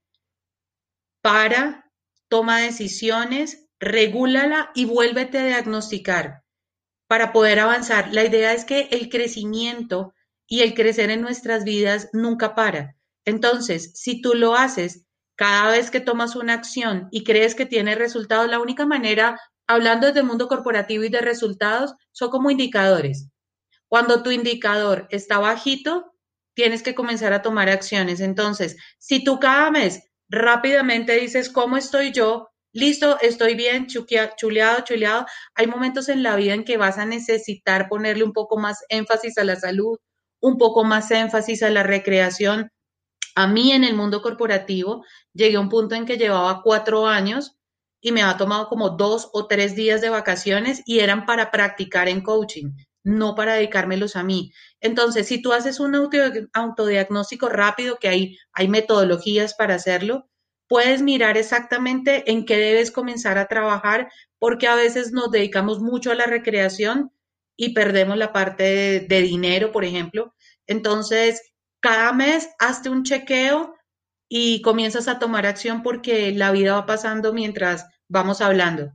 para, 1.22 1.92
toma 2.28 2.60
decisiones, 2.60 3.68
regúlala 3.80 4.72
y 4.74 4.86
vuélvete 4.86 5.40
a 5.40 5.46
diagnosticar 5.46 6.44
para 7.08 7.34
poder 7.34 7.60
avanzar. 7.60 8.14
La 8.14 8.24
idea 8.24 8.54
es 8.54 8.66
que 8.66 8.90
el 8.92 9.10
crecimiento 9.10 10.15
y 10.48 10.62
el 10.62 10.74
crecer 10.74 11.10
en 11.10 11.22
nuestras 11.22 11.64
vidas 11.64 12.10
nunca 12.14 12.56
para. 12.56 12.96
Entonces, 13.26 13.92
si 13.96 14.22
tú 14.22 14.34
lo 14.34 14.56
haces 14.56 15.06
cada 15.36 15.72
vez 15.72 15.92
que 15.92 16.00
tomas 16.00 16.36
una 16.36 16.54
acción 16.54 17.08
y 17.12 17.24
crees 17.24 17.56
que 17.56 17.66
tiene 17.66 17.96
resultados, 17.96 18.50
la 18.50 18.60
única 18.60 18.86
manera, 18.86 19.40
hablando 19.68 20.08
desde 20.08 20.20
el 20.22 20.28
mundo 20.28 20.48
corporativo 20.48 21.04
y 21.04 21.10
de 21.10 21.22
resultados, 21.22 21.96
son 22.12 22.30
como 22.30 22.52
indicadores. 22.52 23.30
Cuando 23.88 24.24
tu 24.24 24.32
indicador 24.32 25.08
está 25.10 25.40
bajito, 25.40 26.14
tienes 26.56 26.84
que 26.84 26.96
comenzar 26.96 27.34
a 27.34 27.42
tomar 27.42 27.70
acciones. 27.70 28.20
Entonces, 28.20 28.78
si 28.98 29.24
tú 29.24 29.40
cada 29.40 29.72
mes 29.72 30.04
rápidamente 30.30 31.20
dices, 31.20 31.50
¿cómo 31.50 31.78
estoy 31.78 32.12
yo? 32.12 32.50
Listo, 32.74 33.18
estoy 33.22 33.56
bien, 33.56 33.88
chuleado, 33.88 34.84
chuleado. 34.84 35.26
Hay 35.54 35.68
momentos 35.68 36.10
en 36.10 36.24
la 36.24 36.36
vida 36.36 36.54
en 36.54 36.66
que 36.66 36.78
vas 36.78 36.98
a 36.98 37.06
necesitar 37.06 37.88
ponerle 37.88 38.24
un 38.24 38.34
poco 38.34 38.58
más 38.58 38.80
énfasis 38.90 39.38
a 39.38 39.44
la 39.44 39.56
salud, 39.56 39.98
un 40.46 40.60
poco 40.60 40.84
más 40.84 41.10
énfasis 41.10 41.64
a 41.64 41.72
la 41.72 41.82
recreación. 41.82 42.70
A 43.36 43.48
mí 43.48 43.72
en 43.72 43.84
el 43.84 43.96
mundo 43.96 44.22
corporativo 44.22 45.04
llegué 45.34 45.58
a 45.58 45.60
un 45.60 45.70
punto 45.70 45.96
en 45.96 46.06
que 46.06 46.20
llevaba 46.20 46.62
cuatro 46.62 47.08
años 47.08 47.58
y 48.00 48.12
me 48.12 48.22
había 48.22 48.38
tomado 48.38 48.68
como 48.68 48.92
dos 48.92 49.28
o 49.34 49.48
tres 49.48 49.76
días 49.76 50.02
de 50.02 50.10
vacaciones 50.10 50.84
y 50.86 51.00
eran 51.00 51.26
para 51.26 51.50
practicar 51.50 52.08
en 52.08 52.22
coaching, 52.22 52.74
no 53.04 53.34
para 53.34 53.56
dedicármelos 53.56 54.16
a 54.16 54.24
mí. 54.24 54.54
Entonces, 54.82 55.28
si 55.28 55.42
tú 55.42 55.52
haces 55.52 55.80
un 55.80 55.96
autodiagnóstico 56.54 57.50
rápido, 57.50 57.98
que 57.98 58.10
hay, 58.10 58.38
hay 58.54 58.68
metodologías 58.68 59.56
para 59.56 59.74
hacerlo, 59.74 60.30
puedes 60.68 61.02
mirar 61.02 61.38
exactamente 61.38 62.32
en 62.32 62.46
qué 62.46 62.58
debes 62.58 62.92
comenzar 62.92 63.40
a 63.40 63.48
trabajar, 63.48 64.12
porque 64.38 64.68
a 64.68 64.76
veces 64.76 65.12
nos 65.12 65.32
dedicamos 65.32 65.80
mucho 65.80 66.12
a 66.12 66.16
la 66.16 66.28
recreación 66.28 67.15
y 67.58 67.74
perdemos 67.74 68.18
la 68.18 68.34
parte 68.34 69.06
de, 69.08 69.22
dinero, 69.22 69.72
por 69.72 69.86
ejemplo. 69.86 70.34
Entonces, 70.68 71.42
cada 71.80 72.14
mes 72.14 72.50
hazte 72.60 72.90
un 72.90 73.04
chequeo 73.04 73.76
y 74.28 74.62
comienzas 74.62 75.08
a 75.08 75.20
tomar 75.20 75.46
acción 75.46 75.84
porque 75.84 76.32
la 76.32 76.52
vida 76.52 76.74
va 76.74 76.86
pasando 76.86 77.34
mientras 77.34 77.88
vamos 78.08 78.42
hablando. 78.42 78.92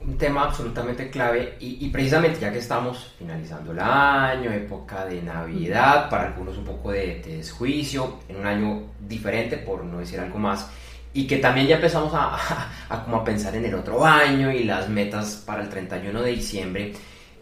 Un 0.00 0.16
tema 0.16 0.44
absolutamente 0.44 1.10
clave 1.10 1.56
y, 1.60 1.86
precisamente 1.90 2.40
ya 2.40 2.50
que 2.50 2.58
estamos 2.58 3.14
finalizando 3.18 3.72
el 3.72 3.80
año, 3.80 4.50
época 4.50 5.04
de 5.04 5.20
Navidad, 5.20 6.08
para 6.08 6.28
algunos 6.28 6.56
un 6.56 6.64
poco 6.64 6.92
de, 6.92 7.20
de 7.20 7.36
desjuicio, 7.36 8.20
en 8.28 8.36
un 8.36 8.46
año 8.46 8.82
diferente, 9.00 9.58
por 9.58 9.84
no 9.84 9.98
decir 9.98 10.18
algo 10.18 10.38
más, 10.38 10.70
y 11.14 11.26
que 11.26 11.38
también 11.38 11.66
ya 11.66 11.76
empezamos 11.76 12.12
a, 12.14 13.02
como 13.04 13.18
a 13.18 13.24
pensar 13.24 13.54
en 13.56 13.64
el 13.64 13.74
otro 13.74 14.04
año 14.04 14.52
y 14.52 14.64
las 14.64 14.88
metas 14.88 15.42
para 15.44 15.62
el 15.62 15.68
31 15.68 16.22
de 16.22 16.30
diciembre. 16.30 16.92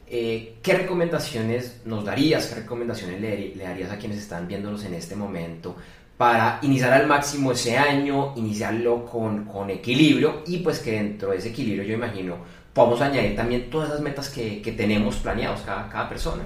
Eh, 0.08 0.58
¿Qué 0.62 0.74
recomendaciones 0.74 1.82
nos 1.84 2.04
darías? 2.04 2.46
¿Qué 2.46 2.60
recomendaciones 2.60 3.20
le, 3.20 3.54
darías 3.56 3.90
a 3.90 3.98
quienes 3.98 4.18
están 4.18 4.46
viéndonos 4.46 4.84
en 4.84 4.94
este 4.94 5.16
momento 5.16 5.76
para 6.16 6.60
iniciar 6.62 6.92
al 6.92 7.06
máximo 7.06 7.52
ese 7.52 7.76
año, 7.76 8.32
iniciarlo 8.36 9.04
con, 9.04 9.44
con 9.44 9.68
equilibrio 9.68 10.42
y 10.46 10.58
pues 10.58 10.78
que 10.78 10.92
dentro 10.92 11.30
de 11.30 11.38
ese 11.38 11.50
equilibrio 11.50 11.84
yo 11.84 11.94
imagino 11.94 12.38
podamos 12.72 13.00
añadir 13.00 13.34
también 13.34 13.68
todas 13.68 13.88
esas 13.88 14.00
metas 14.00 14.28
que, 14.28 14.62
que 14.62 14.72
tenemos 14.72 15.16
planeados 15.16 15.60
cada, 15.62 15.88
cada, 15.88 16.08
persona? 16.08 16.44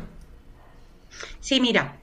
Sí, 1.40 1.61
mira, 1.61 2.00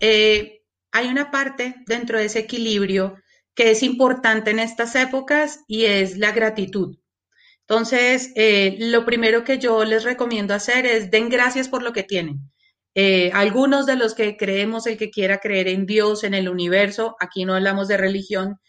eh, 0.00 0.62
hay 0.92 1.08
una 1.08 1.30
parte 1.30 1.76
dentro 1.86 2.18
de 2.18 2.26
ese 2.26 2.40
equilibrio 2.40 3.16
que 3.58 3.72
es 3.72 3.82
importante 3.82 4.52
en 4.52 4.60
estas 4.60 4.94
épocas 4.94 5.64
y 5.66 5.86
es 5.86 6.16
la 6.16 6.30
gratitud. 6.30 6.96
Entonces, 7.62 8.30
eh, 8.36 8.76
lo 8.78 9.04
primero 9.04 9.42
que 9.42 9.58
yo 9.58 9.84
les 9.84 10.04
recomiendo 10.04 10.54
hacer 10.54 10.86
es 10.86 11.10
den 11.10 11.28
gracias 11.28 11.68
por 11.68 11.82
lo 11.82 11.92
que 11.92 12.04
tienen. 12.04 12.52
Eh, 12.94 13.32
algunos 13.34 13.84
de 13.84 13.96
los 13.96 14.14
que 14.14 14.36
creemos, 14.36 14.86
el 14.86 14.96
que 14.96 15.10
quiera 15.10 15.38
creer 15.38 15.66
en 15.66 15.86
Dios, 15.86 16.22
en 16.22 16.34
el 16.34 16.48
universo, 16.48 17.16
aquí 17.18 17.44
no 17.44 17.56
hablamos 17.56 17.88
de 17.88 17.96
religión, 17.96 18.60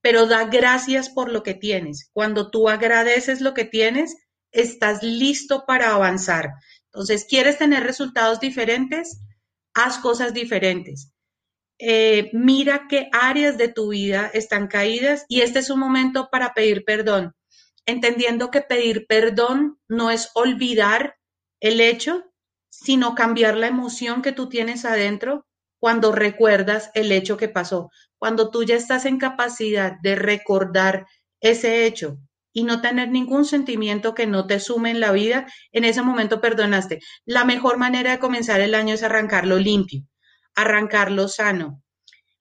pero 0.00 0.24
da 0.24 0.46
gracias 0.46 1.10
por 1.10 1.30
lo 1.30 1.42
que 1.42 1.52
tienes. 1.52 2.08
Cuando 2.14 2.50
tú 2.50 2.70
agradeces 2.70 3.42
lo 3.42 3.52
que 3.52 3.66
tienes, 3.66 4.16
estás 4.50 5.02
listo 5.02 5.64
para 5.66 5.92
avanzar. 5.92 6.52
Entonces, 6.86 7.26
¿quieres 7.28 7.58
tener 7.58 7.82
resultados 7.82 8.40
diferentes? 8.40 9.20
Haz 9.74 9.98
cosas 9.98 10.32
diferentes. 10.32 11.12
Eh, 11.80 12.30
mira 12.32 12.86
qué 12.88 13.08
áreas 13.12 13.56
de 13.56 13.68
tu 13.68 13.90
vida 13.90 14.28
están 14.34 14.66
caídas 14.66 15.24
y 15.28 15.42
este 15.42 15.60
es 15.60 15.70
un 15.70 15.78
momento 15.78 16.28
para 16.30 16.52
pedir 16.52 16.84
perdón, 16.84 17.34
entendiendo 17.86 18.50
que 18.50 18.62
pedir 18.62 19.06
perdón 19.06 19.78
no 19.88 20.10
es 20.10 20.30
olvidar 20.34 21.16
el 21.60 21.80
hecho, 21.80 22.24
sino 22.68 23.14
cambiar 23.14 23.56
la 23.56 23.68
emoción 23.68 24.22
que 24.22 24.32
tú 24.32 24.48
tienes 24.48 24.84
adentro 24.84 25.46
cuando 25.80 26.10
recuerdas 26.10 26.90
el 26.94 27.12
hecho 27.12 27.36
que 27.36 27.48
pasó, 27.48 27.90
cuando 28.18 28.50
tú 28.50 28.64
ya 28.64 28.74
estás 28.74 29.04
en 29.06 29.18
capacidad 29.18 29.92
de 30.02 30.16
recordar 30.16 31.06
ese 31.40 31.86
hecho 31.86 32.18
y 32.52 32.64
no 32.64 32.80
tener 32.80 33.08
ningún 33.10 33.44
sentimiento 33.44 34.14
que 34.14 34.26
no 34.26 34.48
te 34.48 34.58
sume 34.58 34.90
en 34.90 34.98
la 34.98 35.12
vida, 35.12 35.46
en 35.70 35.84
ese 35.84 36.02
momento 36.02 36.40
perdonaste. 36.40 36.98
La 37.24 37.44
mejor 37.44 37.78
manera 37.78 38.10
de 38.10 38.18
comenzar 38.18 38.60
el 38.60 38.74
año 38.74 38.94
es 38.94 39.04
arrancarlo 39.04 39.58
limpio 39.58 40.02
arrancarlo 40.58 41.28
sano. 41.28 41.84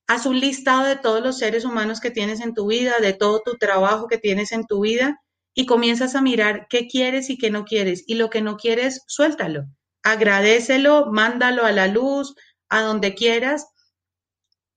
Haz 0.07 0.25
un 0.25 0.39
listado 0.39 0.85
de 0.85 0.95
todos 0.95 1.21
los 1.21 1.37
seres 1.37 1.65
humanos 1.65 1.99
que 1.99 2.09
tienes 2.09 2.41
en 2.41 2.55
tu 2.55 2.67
vida, 2.67 2.95
de 2.99 3.13
todo 3.13 3.41
tu 3.45 3.57
trabajo 3.57 4.07
que 4.07 4.17
tienes 4.17 4.51
en 4.51 4.65
tu 4.65 4.81
vida 4.81 5.21
y 5.53 5.67
comienzas 5.67 6.15
a 6.15 6.21
mirar 6.21 6.65
qué 6.67 6.87
quieres 6.87 7.29
y 7.29 7.37
qué 7.37 7.51
no 7.51 7.63
quieres. 7.63 8.03
Y 8.07 8.15
lo 8.15 8.31
que 8.31 8.41
no 8.41 8.57
quieres, 8.57 9.03
suéltalo. 9.07 9.65
Agradecelo, 10.01 11.11
mándalo 11.11 11.63
a 11.63 11.71
la 11.71 11.87
luz, 11.87 12.33
a 12.69 12.81
donde 12.81 13.13
quieras. 13.13 13.67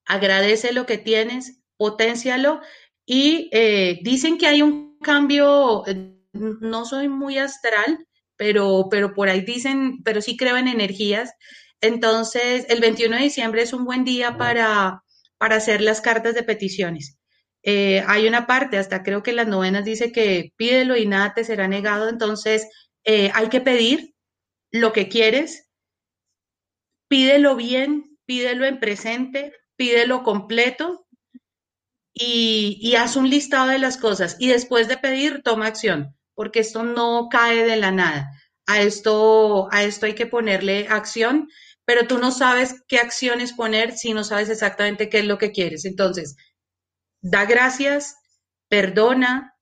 Agradece 0.05 0.73
lo 0.73 0.85
que 0.85 0.99
tienes, 0.99 1.61
potencialo. 1.79 2.61
Y 3.07 3.49
eh, 3.53 4.01
dicen 4.03 4.37
que 4.37 4.49
hay 4.49 4.61
un 4.61 4.99
cambio, 4.99 5.87
eh, 5.87 6.15
no 6.33 6.85
soy 6.85 7.09
muy 7.09 7.39
astral, 7.39 8.07
pero, 8.37 8.89
pero 8.91 9.15
por 9.15 9.31
ahí 9.31 9.41
dicen, 9.41 10.03
pero 10.03 10.21
sí 10.21 10.37
creo 10.37 10.59
en 10.59 10.69
energías 10.69 11.33
entonces, 11.81 12.67
el 12.69 12.81
21 12.81 13.17
de 13.17 13.23
diciembre 13.23 13.63
es 13.63 13.73
un 13.73 13.85
buen 13.85 14.05
día 14.05 14.37
para, 14.37 15.03
para 15.39 15.57
hacer 15.57 15.81
las 15.81 16.01
cartas 16.01 16.35
de 16.35 16.43
peticiones. 16.43 17.19
Eh, 17.63 18.03
hay 18.07 18.27
una 18.27 18.47
parte, 18.47 18.79
hasta 18.79 19.03
creo 19.03 19.23
que 19.23 19.33
las 19.33 19.47
novenas 19.47 19.85
dice 19.85 20.13
que 20.13 20.53
pídelo 20.57 20.97
y 20.97 21.07
nada 21.07 21.35
te 21.35 21.45
será 21.45 21.69
negado. 21.69 22.09
Entonces, 22.09 22.69
eh, 23.05 23.31
hay 23.35 23.49
que 23.49 23.61
pedir 23.61 24.15
lo 24.71 24.93
que 24.93 25.09
quieres, 25.09 25.69
pídelo 27.09 27.57
bien, 27.57 28.19
pídelo 28.27 28.67
en 28.67 28.79
presente, 28.79 29.53
pídelo 29.77 30.23
completo 30.23 31.07
y, 32.13 32.79
y 32.81 32.97
haz 32.97 33.17
un 33.17 33.29
listado 33.31 33.69
de 33.69 33.79
las 33.79 33.97
cosas. 33.97 34.37
Y 34.39 34.49
después 34.49 34.89
de 34.89 34.99
pedir, 34.99 35.43
toma 35.43 35.67
acción, 35.67 36.17
porque 36.35 36.61
esto 36.61 36.83
no 36.83 37.29
cae 37.31 37.65
de 37.65 37.77
la 37.77 37.91
nada. 37.91 38.31
A 38.67 38.81
esto, 38.81 39.69
a 39.73 39.83
esto 39.83 40.07
hay 40.07 40.15
que 40.15 40.27
ponerle 40.27 40.87
acción 40.89 41.49
pero 41.91 42.07
tú 42.07 42.19
no 42.19 42.31
sabes 42.31 42.85
qué 42.87 42.99
acciones 42.99 43.53
poner 43.53 43.99
si 43.99 44.15
no 44.15 44.23
sabes 44.23 44.49
exactamente 44.49 45.09
qué 45.09 45.19
es 45.19 45.25
lo 45.25 45.39
que 45.39 45.51
quieres. 45.51 45.85
Entonces, 45.85 46.37
da 47.21 47.47
gracias, 47.47 48.15
perdona, 48.69 49.57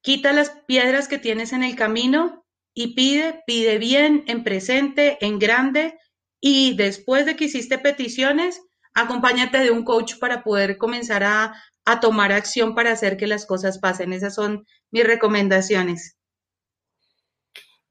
quita 0.00 0.32
las 0.32 0.48
piedras 0.66 1.06
que 1.06 1.18
tienes 1.18 1.52
en 1.52 1.62
el 1.62 1.76
camino 1.76 2.46
y 2.72 2.94
pide, 2.94 3.42
pide 3.46 3.76
bien, 3.76 4.24
en 4.26 4.42
presente, 4.42 5.18
en 5.20 5.38
grande, 5.38 5.98
y 6.40 6.78
después 6.78 7.26
de 7.26 7.36
que 7.36 7.44
hiciste 7.44 7.76
peticiones, 7.76 8.62
acompáñate 8.94 9.58
de 9.58 9.70
un 9.70 9.84
coach 9.84 10.14
para 10.18 10.44
poder 10.44 10.78
comenzar 10.78 11.24
a, 11.24 11.62
a 11.84 12.00
tomar 12.00 12.32
acción 12.32 12.74
para 12.74 12.92
hacer 12.92 13.18
que 13.18 13.26
las 13.26 13.44
cosas 13.44 13.80
pasen. 13.80 14.14
Esas 14.14 14.34
son 14.34 14.64
mis 14.90 15.04
recomendaciones. 15.04 16.16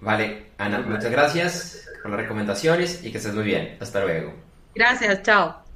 Vale, 0.00 0.46
Ana, 0.58 0.80
muchas 0.80 1.10
gracias 1.10 1.88
por 2.02 2.12
las 2.12 2.20
recomendaciones 2.20 3.04
y 3.04 3.10
que 3.10 3.18
estés 3.18 3.34
muy 3.34 3.44
bien. 3.44 3.76
Hasta 3.80 4.02
luego. 4.04 4.34
Gracias, 4.74 5.22
chao. 5.22 5.67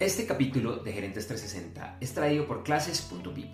Este 0.00 0.26
capítulo 0.26 0.78
de 0.78 0.92
Gerentes 0.92 1.28
360 1.28 1.98
es 2.00 2.12
traído 2.12 2.48
por 2.48 2.64
clases.vip. 2.64 3.46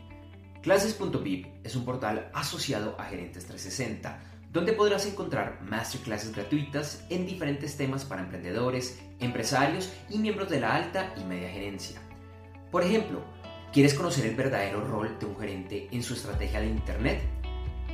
Clases.vip 0.63 1.47
es 1.63 1.77
un 1.77 1.85
portal 1.85 2.31
asociado 2.33 2.99
a 2.99 3.05
Gerentes 3.05 3.45
360, 3.45 4.19
donde 4.51 4.73
podrás 4.73 5.05
encontrar 5.05 5.61
masterclasses 5.61 6.35
gratuitas 6.35 7.05
en 7.11 7.27
diferentes 7.27 7.77
temas 7.77 8.07
para 8.07 8.23
emprendedores, 8.23 8.99
empresarios 9.19 9.93
y 10.09 10.17
miembros 10.17 10.49
de 10.49 10.61
la 10.61 10.75
alta 10.75 11.13
y 11.21 11.25
media 11.25 11.51
gerencia. 11.51 12.01
Por 12.71 12.85
ejemplo, 12.85 13.23
¿quieres 13.71 13.93
conocer 13.93 14.25
el 14.25 14.35
verdadero 14.35 14.83
rol 14.83 15.19
de 15.21 15.27
un 15.27 15.39
gerente 15.39 15.89
en 15.93 16.03
su 16.03 16.15
estrategia 16.15 16.61
de 16.61 16.69
Internet? 16.69 17.21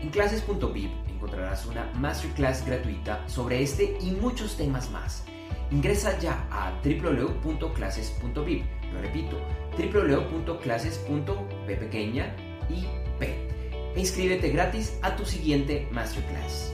En 0.01 0.11
clases.vip 0.11 0.93
encontrarás 1.09 1.67
una 1.67 1.91
masterclass 1.95 2.65
gratuita 2.65 3.29
sobre 3.29 3.65
este 3.65 3.99
y 4.01 4.13
muchos 4.13 4.57
temas 4.57 4.89
más 4.93 5.25
Ingresa 5.71 6.19
ya 6.19 6.47
a 6.51 6.73
www.clases.vip. 6.85 8.65
Lo 8.93 9.01
repito, 9.01 9.41
www.clases.p 9.77 11.77
pequeña 11.77 12.35
y 12.69 12.87
p. 13.19 13.49
E 13.95 14.01
inscríbete 14.01 14.51
gratis 14.51 14.99
a 15.03 15.17
tu 15.17 15.25
siguiente 15.25 15.89
masterclass. 15.91 16.73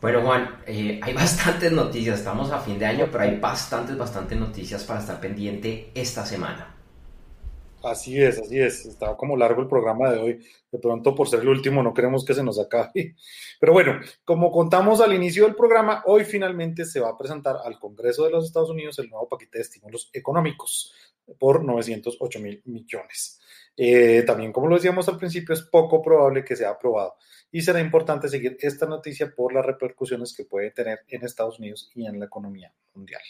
Bueno, 0.00 0.22
Juan, 0.22 0.48
eh, 0.66 0.98
hay 1.02 1.14
bastantes 1.14 1.72
noticias. 1.72 2.18
Estamos 2.18 2.50
a 2.50 2.60
fin 2.60 2.78
de 2.78 2.86
año, 2.86 3.08
pero 3.10 3.24
hay 3.24 3.38
bastantes, 3.38 3.96
bastantes 3.96 4.38
noticias 4.38 4.84
para 4.84 5.00
estar 5.00 5.20
pendiente 5.20 5.90
esta 5.94 6.24
semana. 6.24 6.79
Así 7.82 8.22
es, 8.22 8.38
así 8.38 8.58
es. 8.58 8.86
Estaba 8.86 9.16
como 9.16 9.36
largo 9.36 9.62
el 9.62 9.68
programa 9.68 10.10
de 10.10 10.18
hoy. 10.18 10.46
De 10.70 10.78
pronto, 10.78 11.14
por 11.14 11.28
ser 11.28 11.40
el 11.40 11.48
último, 11.48 11.82
no 11.82 11.94
queremos 11.94 12.24
que 12.24 12.34
se 12.34 12.42
nos 12.42 12.58
acabe. 12.58 13.16
Pero 13.60 13.72
bueno, 13.72 14.00
como 14.24 14.50
contamos 14.50 15.00
al 15.00 15.14
inicio 15.14 15.44
del 15.44 15.54
programa, 15.54 16.02
hoy 16.06 16.24
finalmente 16.24 16.84
se 16.84 17.00
va 17.00 17.10
a 17.10 17.18
presentar 17.18 17.56
al 17.64 17.78
Congreso 17.78 18.24
de 18.24 18.30
los 18.30 18.44
Estados 18.44 18.70
Unidos 18.70 18.98
el 18.98 19.08
nuevo 19.08 19.28
paquete 19.28 19.58
de 19.58 19.62
estímulos 19.62 20.10
económicos 20.12 20.92
por 21.38 21.64
908 21.64 22.40
mil 22.40 22.62
millones. 22.66 23.40
Eh, 23.76 24.24
también, 24.26 24.52
como 24.52 24.68
lo 24.68 24.76
decíamos 24.76 25.08
al 25.08 25.16
principio, 25.16 25.54
es 25.54 25.62
poco 25.62 26.02
probable 26.02 26.44
que 26.44 26.56
sea 26.56 26.70
aprobado 26.70 27.14
y 27.50 27.62
será 27.62 27.80
importante 27.80 28.28
seguir 28.28 28.56
esta 28.60 28.86
noticia 28.86 29.32
por 29.34 29.54
las 29.54 29.64
repercusiones 29.64 30.34
que 30.36 30.44
puede 30.44 30.70
tener 30.70 31.00
en 31.08 31.24
Estados 31.24 31.58
Unidos 31.58 31.90
y 31.94 32.06
en 32.06 32.18
la 32.18 32.26
economía 32.26 32.72
mundial. 32.94 33.22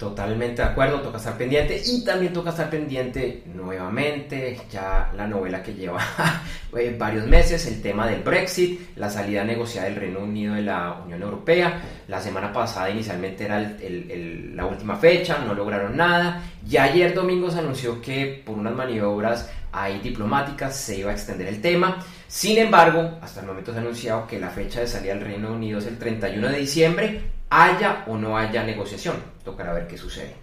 Totalmente 0.00 0.62
de 0.62 0.68
acuerdo, 0.68 1.02
toca 1.02 1.18
estar 1.18 1.36
pendiente 1.36 1.78
y 1.84 2.02
también 2.02 2.32
toca 2.32 2.48
estar 2.48 2.70
pendiente 2.70 3.42
nuevamente 3.54 4.58
ya 4.72 5.12
la 5.14 5.26
novela 5.26 5.62
que 5.62 5.74
lleva 5.74 6.00
eh, 6.74 6.96
varios 6.98 7.26
meses, 7.26 7.66
el 7.66 7.82
tema 7.82 8.06
del 8.06 8.22
Brexit, 8.22 8.96
la 8.96 9.10
salida 9.10 9.44
negociada 9.44 9.88
del 9.88 9.96
Reino 9.96 10.20
Unido 10.20 10.54
de 10.54 10.62
la 10.62 11.02
Unión 11.04 11.20
Europea. 11.20 11.82
La 12.08 12.18
semana 12.18 12.50
pasada 12.50 12.88
inicialmente 12.88 13.44
era 13.44 13.60
la 13.60 14.64
última 14.64 14.96
fecha, 14.96 15.36
no 15.46 15.52
lograron 15.52 15.94
nada 15.94 16.44
y 16.66 16.78
ayer 16.78 17.12
domingo 17.12 17.50
se 17.50 17.58
anunció 17.58 18.00
que 18.00 18.42
por 18.42 18.56
unas 18.56 18.74
maniobras 18.74 19.50
ahí 19.70 19.98
diplomáticas 19.98 20.74
se 20.74 20.96
iba 20.96 21.10
a 21.10 21.12
extender 21.12 21.46
el 21.46 21.60
tema. 21.60 21.98
Sin 22.26 22.56
embargo, 22.56 23.18
hasta 23.20 23.40
el 23.40 23.48
momento 23.48 23.72
se 23.72 23.76
ha 23.76 23.82
anunciado 23.82 24.26
que 24.26 24.40
la 24.40 24.48
fecha 24.48 24.80
de 24.80 24.86
salida 24.86 25.12
del 25.12 25.24
Reino 25.26 25.52
Unido 25.52 25.78
es 25.78 25.86
el 25.86 25.98
31 25.98 26.48
de 26.48 26.58
diciembre, 26.58 27.39
haya 27.50 28.04
o 28.06 28.16
no 28.16 28.38
haya 28.38 28.62
negociación. 28.62 29.16
Tocará 29.44 29.72
ver 29.72 29.86
qué 29.86 29.98
sucede. 29.98 30.34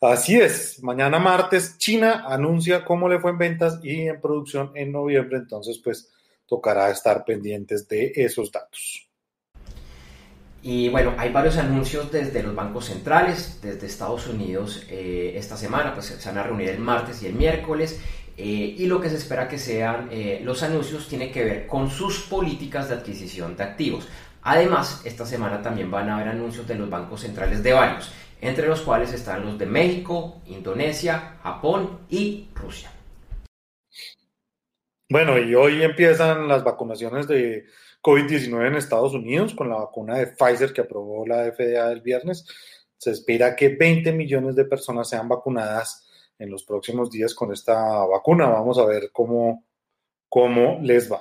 Así 0.00 0.40
es, 0.40 0.80
mañana 0.82 1.18
martes 1.18 1.76
China 1.76 2.24
anuncia 2.28 2.84
cómo 2.84 3.08
le 3.08 3.18
fue 3.18 3.32
en 3.32 3.38
ventas 3.38 3.80
y 3.82 4.02
en 4.02 4.20
producción 4.20 4.70
en 4.76 4.92
noviembre, 4.92 5.38
entonces 5.38 5.80
pues 5.82 6.08
tocará 6.46 6.88
estar 6.90 7.24
pendientes 7.24 7.88
de 7.88 8.12
esos 8.14 8.52
datos. 8.52 9.08
Y 10.62 10.88
bueno, 10.88 11.14
hay 11.18 11.32
varios 11.32 11.56
anuncios 11.56 12.10
desde 12.12 12.42
los 12.42 12.54
bancos 12.54 12.86
centrales, 12.86 13.58
desde 13.60 13.86
Estados 13.86 14.26
Unidos 14.26 14.86
eh, 14.88 15.32
esta 15.36 15.56
semana, 15.56 15.94
pues 15.94 16.06
se 16.06 16.28
van 16.28 16.38
a 16.38 16.42
reunir 16.44 16.68
el 16.68 16.78
martes 16.78 17.22
y 17.22 17.26
el 17.26 17.34
miércoles. 17.34 18.00
Eh, 18.36 18.76
y 18.78 18.86
lo 18.86 19.00
que 19.00 19.10
se 19.10 19.16
espera 19.16 19.48
que 19.48 19.58
sean 19.58 20.08
eh, 20.12 20.40
los 20.44 20.62
anuncios 20.62 21.08
tiene 21.08 21.32
que 21.32 21.42
ver 21.42 21.66
con 21.66 21.90
sus 21.90 22.20
políticas 22.20 22.88
de 22.88 22.94
adquisición 22.94 23.56
de 23.56 23.64
activos. 23.64 24.06
Además, 24.50 25.02
esta 25.04 25.26
semana 25.26 25.60
también 25.60 25.90
van 25.90 26.08
a 26.08 26.16
haber 26.16 26.28
anuncios 26.28 26.66
de 26.66 26.74
los 26.74 26.88
bancos 26.88 27.20
centrales 27.20 27.62
de 27.62 27.74
varios, 27.74 28.10
entre 28.40 28.66
los 28.66 28.80
cuales 28.80 29.12
están 29.12 29.44
los 29.44 29.58
de 29.58 29.66
México, 29.66 30.40
Indonesia, 30.46 31.36
Japón 31.42 32.06
y 32.08 32.48
Rusia. 32.54 32.90
Bueno, 35.10 35.36
y 35.36 35.54
hoy 35.54 35.82
empiezan 35.82 36.48
las 36.48 36.64
vacunaciones 36.64 37.28
de 37.28 37.66
COVID-19 38.00 38.68
en 38.68 38.76
Estados 38.76 39.12
Unidos 39.12 39.52
con 39.52 39.68
la 39.68 39.76
vacuna 39.76 40.16
de 40.16 40.28
Pfizer 40.28 40.72
que 40.72 40.80
aprobó 40.80 41.26
la 41.26 41.44
FDA 41.52 41.92
el 41.92 42.00
viernes. 42.00 42.46
Se 42.96 43.10
espera 43.10 43.54
que 43.54 43.76
20 43.76 44.12
millones 44.12 44.56
de 44.56 44.64
personas 44.64 45.10
sean 45.10 45.28
vacunadas 45.28 46.08
en 46.38 46.48
los 46.48 46.64
próximos 46.64 47.10
días 47.10 47.34
con 47.34 47.52
esta 47.52 47.76
vacuna. 48.06 48.46
Vamos 48.46 48.78
a 48.78 48.86
ver 48.86 49.10
cómo, 49.12 49.66
cómo 50.26 50.78
les 50.80 51.12
va. 51.12 51.20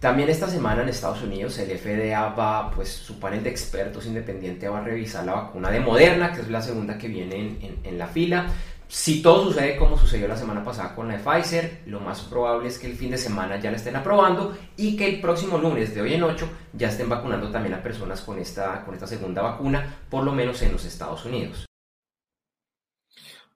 También 0.00 0.28
esta 0.28 0.46
semana 0.46 0.82
en 0.82 0.90
Estados 0.90 1.22
Unidos 1.22 1.58
el 1.58 1.76
FDA 1.76 2.28
va, 2.28 2.70
pues 2.70 2.88
su 2.88 3.18
panel 3.18 3.42
de 3.42 3.50
expertos 3.50 4.06
independiente 4.06 4.68
va 4.68 4.78
a 4.78 4.84
revisar 4.84 5.24
la 5.24 5.34
vacuna 5.34 5.72
de 5.72 5.80
Moderna, 5.80 6.32
que 6.32 6.42
es 6.42 6.48
la 6.48 6.62
segunda 6.62 6.96
que 6.96 7.08
viene 7.08 7.78
en, 7.82 7.98
la 7.98 8.06
fila. 8.06 8.46
si 8.86 9.20
todo 9.20 9.42
sucede 9.42 9.76
como 9.76 9.98
sucedió 9.98 10.28
la 10.28 10.36
semana 10.36 10.64
pasada 10.64 10.94
con 10.94 11.08
la 11.08 11.16
de 11.16 11.24
Pfizer, 11.24 11.80
lo 11.86 11.98
más 11.98 12.20
probable 12.20 12.68
es 12.68 12.78
que 12.78 12.86
el 12.86 12.96
fin 12.96 13.10
de 13.10 13.18
semana 13.18 13.58
ya 13.58 13.72
la 13.72 13.76
estén 13.76 13.96
aprobando 13.96 14.56
y 14.76 14.96
que 14.96 15.08
el 15.08 15.20
próximo 15.20 15.58
lunes 15.58 15.92
de 15.92 16.00
hoy 16.00 16.14
en 16.14 16.22
8 16.22 16.48
ya 16.74 16.90
estén 16.90 17.08
vacunando 17.08 17.50
también 17.50 17.74
a 17.74 17.82
personas 17.82 18.20
con 18.20 18.38
esta, 18.38 18.84
con 18.84 18.94
esta 18.94 19.08
segunda 19.08 19.42
vacuna, 19.42 19.96
por 20.08 20.22
lo 20.22 20.30
menos 20.30 20.62
en 20.62 20.70
los 20.70 20.84
Estados 20.84 21.24
Unidos. 21.24 21.66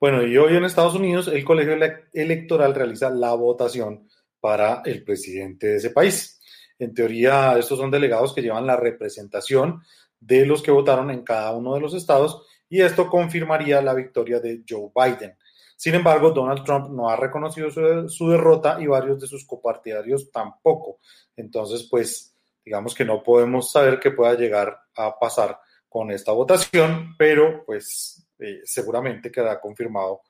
Bueno, 0.01 0.27
y 0.27 0.37
hoy 0.37 0.57
en 0.57 0.65
Estados 0.65 0.97
Unidos 0.97 1.29
el 1.29 1.45
colegio 1.45 1.79
electoral 2.13 2.75
realiza 2.75 3.11
la 3.11 3.33
votación 3.35 4.09
para 4.43 4.83
el 4.85 5.05
presidente 5.05 5.69
de 5.69 5.77
ese 5.77 5.91
país. 5.91 6.41
En 6.77 6.93
teoría, 6.93 7.57
estos 7.57 7.79
son 7.79 7.93
delegados 7.93 8.35
que 8.35 8.43
llevan 8.43 8.67
la 8.67 8.75
representación 8.75 9.81
de 10.19 10.45
los 10.45 10.63
que 10.63 10.73
votaron 10.73 11.13
en 11.13 11.23
cada 11.23 11.53
uno 11.53 11.75
de 11.75 11.81
los 11.81 11.95
estados 11.95 12.45
y 12.69 12.83
esto 12.83 13.09
confirmaría 13.09 13.81
la 13.81 13.95
victoria 13.95 14.41
de 14.41 14.65
Joe 14.69 14.91
Biden. 14.93 15.39
Sin 15.77 15.95
embargo, 15.95 16.33
Donald 16.33 16.65
Trump 16.65 16.91
no 16.91 17.09
ha 17.09 17.15
reconocido 17.15 17.71
su, 18.09 18.31
derrota 18.31 18.79
y 18.81 18.87
varios 18.89 19.21
de 19.21 19.29
sus 19.29 19.47
copartidarios 19.47 20.33
tampoco. 20.33 20.99
Entonces, 21.37 21.87
pues, 21.89 22.37
digamos 22.65 22.97
que 22.97 23.05
no 23.05 23.23
podemos 23.23 23.71
saber 23.71 24.01
qué 24.01 24.11
pueda 24.11 24.35
llegar 24.35 24.77
a 24.97 25.17
pasar 25.17 25.61
con 25.89 26.11
esta 26.11 26.33
votación, 26.33 27.15
pero 27.17 27.65
pues 27.65 28.27
eh, 28.41 28.61
seguramente 28.65 29.31
quedará 29.31 29.61
confirmado 29.61 30.23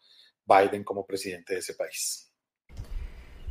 Biden 0.45 0.85
como 0.85 1.07
presidente 1.07 1.55
de 1.55 1.61
ese 1.61 1.75
país. 1.75 2.32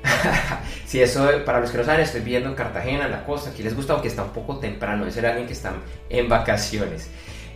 sí, 0.90 1.02
eso 1.02 1.30
para 1.46 1.60
los 1.60 1.70
que 1.70 1.78
no 1.78 1.84
saben, 1.84 2.02
estoy 2.02 2.22
viendo 2.22 2.50
en 2.50 2.56
Cartagena, 2.56 3.06
en 3.06 3.12
la 3.12 3.24
costa, 3.24 3.52
aquí 3.52 3.62
les 3.62 3.76
gusta, 3.76 3.94
aunque 3.94 4.08
está 4.08 4.24
un 4.24 4.32
poco 4.32 4.58
temprano, 4.58 5.06
es 5.06 5.14
ser 5.14 5.28
alguien 5.28 5.46
que 5.46 5.54
está 5.54 5.74
en 6.10 6.28
vacaciones. 6.28 7.12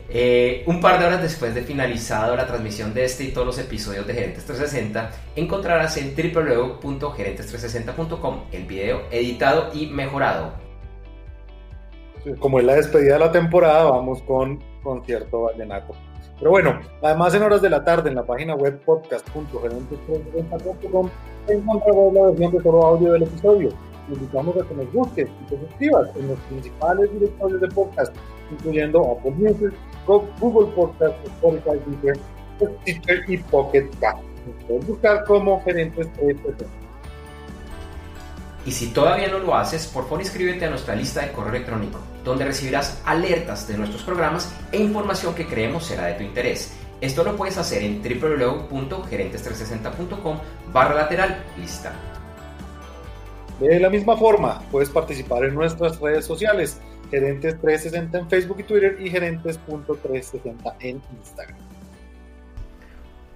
Eh, 0.10 0.64
un 0.68 0.80
par 0.80 1.00
de 1.00 1.08
horas 1.08 1.24
después 1.24 1.56
de 1.56 1.64
finalizado 1.64 2.36
la 2.36 2.46
transmisión 2.46 2.94
de 2.94 3.06
este 3.06 3.24
y 3.24 3.32
todos 3.32 3.48
los 3.48 3.58
episodios 3.58 4.06
de 4.06 4.14
Gerentes 4.14 4.46
360, 4.46 5.10
encontrarás 5.36 5.98
en 5.98 6.14
www.gerentes360.com 6.16 8.44
el 8.52 8.66
video 8.66 9.02
editado 9.10 9.72
y 9.74 9.88
mejorado. 9.88 10.54
Como 12.40 12.60
es 12.60 12.66
la 12.66 12.76
despedida 12.76 13.14
de 13.14 13.20
la 13.20 13.32
temporada, 13.32 13.86
vamos 13.86 14.22
con 14.22 14.64
concierto 14.84 15.42
vallenato. 15.42 15.96
Pero 16.40 16.52
bueno, 16.52 16.80
además 17.02 17.34
en 17.36 17.44
horas 17.44 17.62
de 17.62 17.70
la 17.70 17.84
tarde 17.84 18.10
en 18.10 18.16
la 18.16 18.26
página 18.26 18.56
web 18.56 18.80
podcast.gerentes360.com 18.86 21.10
encontrarás 21.48 22.14
la 22.14 22.28
versión 22.28 22.52
de 22.52 22.62
todo 22.62 22.86
audio 22.86 23.12
del 23.14 23.24
episodio. 23.24 23.70
Te 24.08 24.14
invitamos 24.14 24.56
a 24.58 24.68
que 24.68 24.76
nos 24.76 24.92
busques 24.92 25.30
y 25.30 25.46
te 25.46 25.58
suscribas 25.60 26.14
en 26.16 26.28
los 26.28 26.38
principales 26.40 27.10
directorios 27.14 27.62
de 27.62 27.70
podcast, 27.70 28.14
incluyendo 28.52 29.12
Apple 29.12 29.32
Music, 29.32 29.74
Google 30.06 30.68
Podcast, 30.76 31.16
Spotify, 31.26 31.80
Twitter, 31.86 32.20
y 33.28 33.38
Pocket 33.38 33.90
Cast. 34.00 34.24
Puedes 34.68 34.88
buscar 34.88 35.24
como 35.26 35.62
gerentes 35.64 36.10
Y 38.66 38.72
si 38.72 38.88
todavía 38.88 39.28
no 39.28 39.40
lo 39.40 39.56
haces, 39.56 39.88
por 39.88 40.06
favor 40.06 40.22
inscríbete 40.22 40.64
a 40.66 40.70
nuestra 40.70 40.96
lista 40.96 41.20
de 41.22 41.32
correo 41.32 41.56
electrónico, 41.56 42.00
donde 42.24 42.46
recibirás 42.46 43.02
alertas 43.06 43.68
de 43.68 43.78
nuestros 43.78 44.04
programas 44.04 44.50
e 44.72 44.78
información 44.78 45.36
que 45.36 45.46
creemos 45.46 45.86
será 45.86 46.06
de 46.06 46.14
tu 46.14 46.24
interés. 46.24 46.74
Esto 47.02 47.26
lo 47.26 47.36
puedes 47.36 47.58
hacer 47.58 47.84
en 47.84 48.02
www.gerentes360.com 48.02 50.38
barra 50.72 50.96
lateral 50.96 51.44
lista. 51.58 51.92
De 53.60 53.78
la 53.80 53.90
misma 53.90 54.16
forma, 54.16 54.62
puedes 54.72 54.90
participar 54.90 55.44
en 55.44 55.56
nuestras 55.56 56.00
redes 56.00 56.26
sociales 56.26 56.80
Gerentes 57.14 57.62
360 57.62 58.18
en 58.18 58.30
Facebook 58.30 58.60
y 58.62 58.64
Twitter 58.64 58.98
y 59.00 59.10
Gerentes.360 59.10 60.74
en 60.80 61.02
Instagram. 61.20 61.73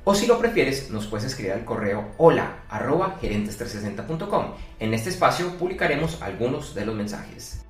O 0.09 0.15
si 0.15 0.25
lo 0.25 0.39
prefieres, 0.39 0.89
nos 0.89 1.05
puedes 1.05 1.25
escribir 1.25 1.51
al 1.51 1.65
correo 1.65 2.11
hola 2.15 2.63
arroba 2.69 3.19
gerentes360.com. 3.21 4.53
En 4.79 4.93
este 4.93 5.09
espacio 5.09 5.57
publicaremos 5.57 6.21
algunos 6.21 6.73
de 6.73 6.85
los 6.85 6.95
mensajes. 6.95 7.65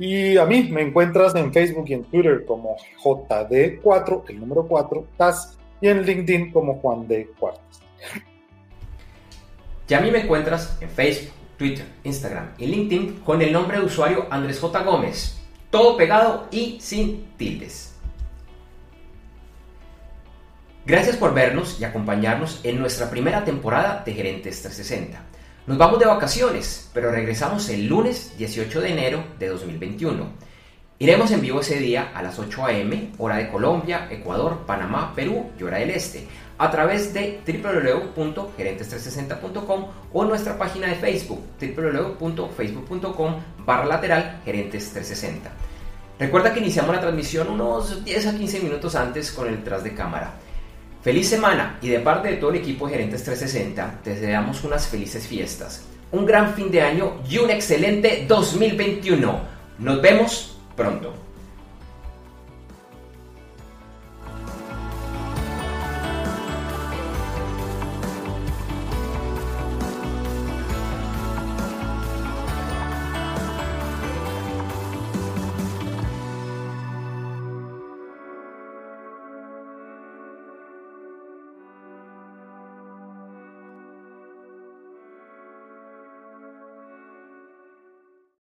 Y 0.00 0.36
a 0.36 0.44
mí 0.44 0.64
me 0.64 0.82
encuentras 0.82 1.32
en 1.36 1.52
Facebook 1.52 1.84
y 1.86 1.92
en 1.92 2.02
Twitter 2.02 2.44
como 2.44 2.76
JD4, 3.04 4.24
el 4.30 4.40
número 4.40 4.66
4, 4.66 5.06
TAS, 5.16 5.56
y 5.80 5.86
en 5.86 6.02
LinkedIn 6.02 6.50
como 6.50 6.74
Juan 6.80 7.06
D. 7.06 7.30
Cuartas. 7.38 7.80
Y 9.86 9.94
a 9.94 10.00
mí 10.00 10.10
me 10.10 10.22
encuentras 10.22 10.76
en 10.80 10.90
Facebook 10.90 11.34
Twitter, 11.56 11.86
Instagram 12.02 12.54
y 12.58 12.66
LinkedIn 12.66 13.20
con 13.20 13.42
el 13.42 13.52
nombre 13.52 13.78
de 13.78 13.84
usuario 13.84 14.26
Andrés 14.28 14.58
J. 14.58 14.82
Gómez. 14.82 15.40
Todo 15.70 15.96
pegado 15.96 16.48
y 16.50 16.80
sin 16.80 17.28
tildes. 17.36 17.91
Gracias 20.84 21.16
por 21.16 21.32
vernos 21.32 21.80
y 21.80 21.84
acompañarnos 21.84 22.58
en 22.64 22.80
nuestra 22.80 23.08
primera 23.08 23.44
temporada 23.44 24.02
de 24.04 24.14
Gerentes 24.14 24.62
360. 24.62 25.22
Nos 25.68 25.78
vamos 25.78 26.00
de 26.00 26.06
vacaciones, 26.06 26.90
pero 26.92 27.12
regresamos 27.12 27.68
el 27.68 27.86
lunes 27.86 28.36
18 28.36 28.80
de 28.80 28.90
enero 28.90 29.22
de 29.38 29.46
2021. 29.46 30.26
Iremos 30.98 31.30
en 31.30 31.40
vivo 31.40 31.60
ese 31.60 31.78
día 31.78 32.10
a 32.12 32.20
las 32.20 32.40
8 32.40 32.66
a.m., 32.66 33.12
hora 33.18 33.36
de 33.36 33.48
Colombia, 33.48 34.08
Ecuador, 34.10 34.66
Panamá, 34.66 35.12
Perú 35.14 35.52
y 35.56 35.62
hora 35.62 35.78
del 35.78 35.90
Este 35.90 36.26
a 36.58 36.68
través 36.68 37.14
de 37.14 37.40
www.gerentes360.com 37.46 39.86
o 40.12 40.24
nuestra 40.24 40.58
página 40.58 40.88
de 40.88 40.96
Facebook 40.96 41.44
www.facebook.com 41.60 43.36
barra 43.64 43.86
lateral 43.86 44.40
gerentes360. 44.44 45.42
Recuerda 46.18 46.52
que 46.52 46.58
iniciamos 46.58 46.92
la 46.94 47.00
transmisión 47.00 47.48
unos 47.48 48.04
10 48.04 48.26
a 48.26 48.36
15 48.36 48.60
minutos 48.60 48.96
antes 48.96 49.30
con 49.30 49.46
el 49.48 49.62
tras 49.62 49.84
de 49.84 49.94
cámara. 49.94 50.41
Feliz 51.02 51.28
semana 51.28 51.78
y 51.82 51.88
de 51.88 51.98
parte 51.98 52.28
de 52.28 52.36
todo 52.36 52.50
el 52.50 52.58
equipo 52.58 52.86
de 52.86 52.92
Gerentes 52.92 53.24
360 53.24 54.02
te 54.04 54.10
deseamos 54.10 54.62
unas 54.62 54.86
felices 54.86 55.26
fiestas, 55.26 55.82
un 56.12 56.24
gran 56.24 56.54
fin 56.54 56.70
de 56.70 56.80
año 56.80 57.14
y 57.28 57.38
un 57.38 57.50
excelente 57.50 58.24
2021. 58.28 59.40
Nos 59.80 60.00
vemos 60.00 60.56
pronto. 60.76 61.21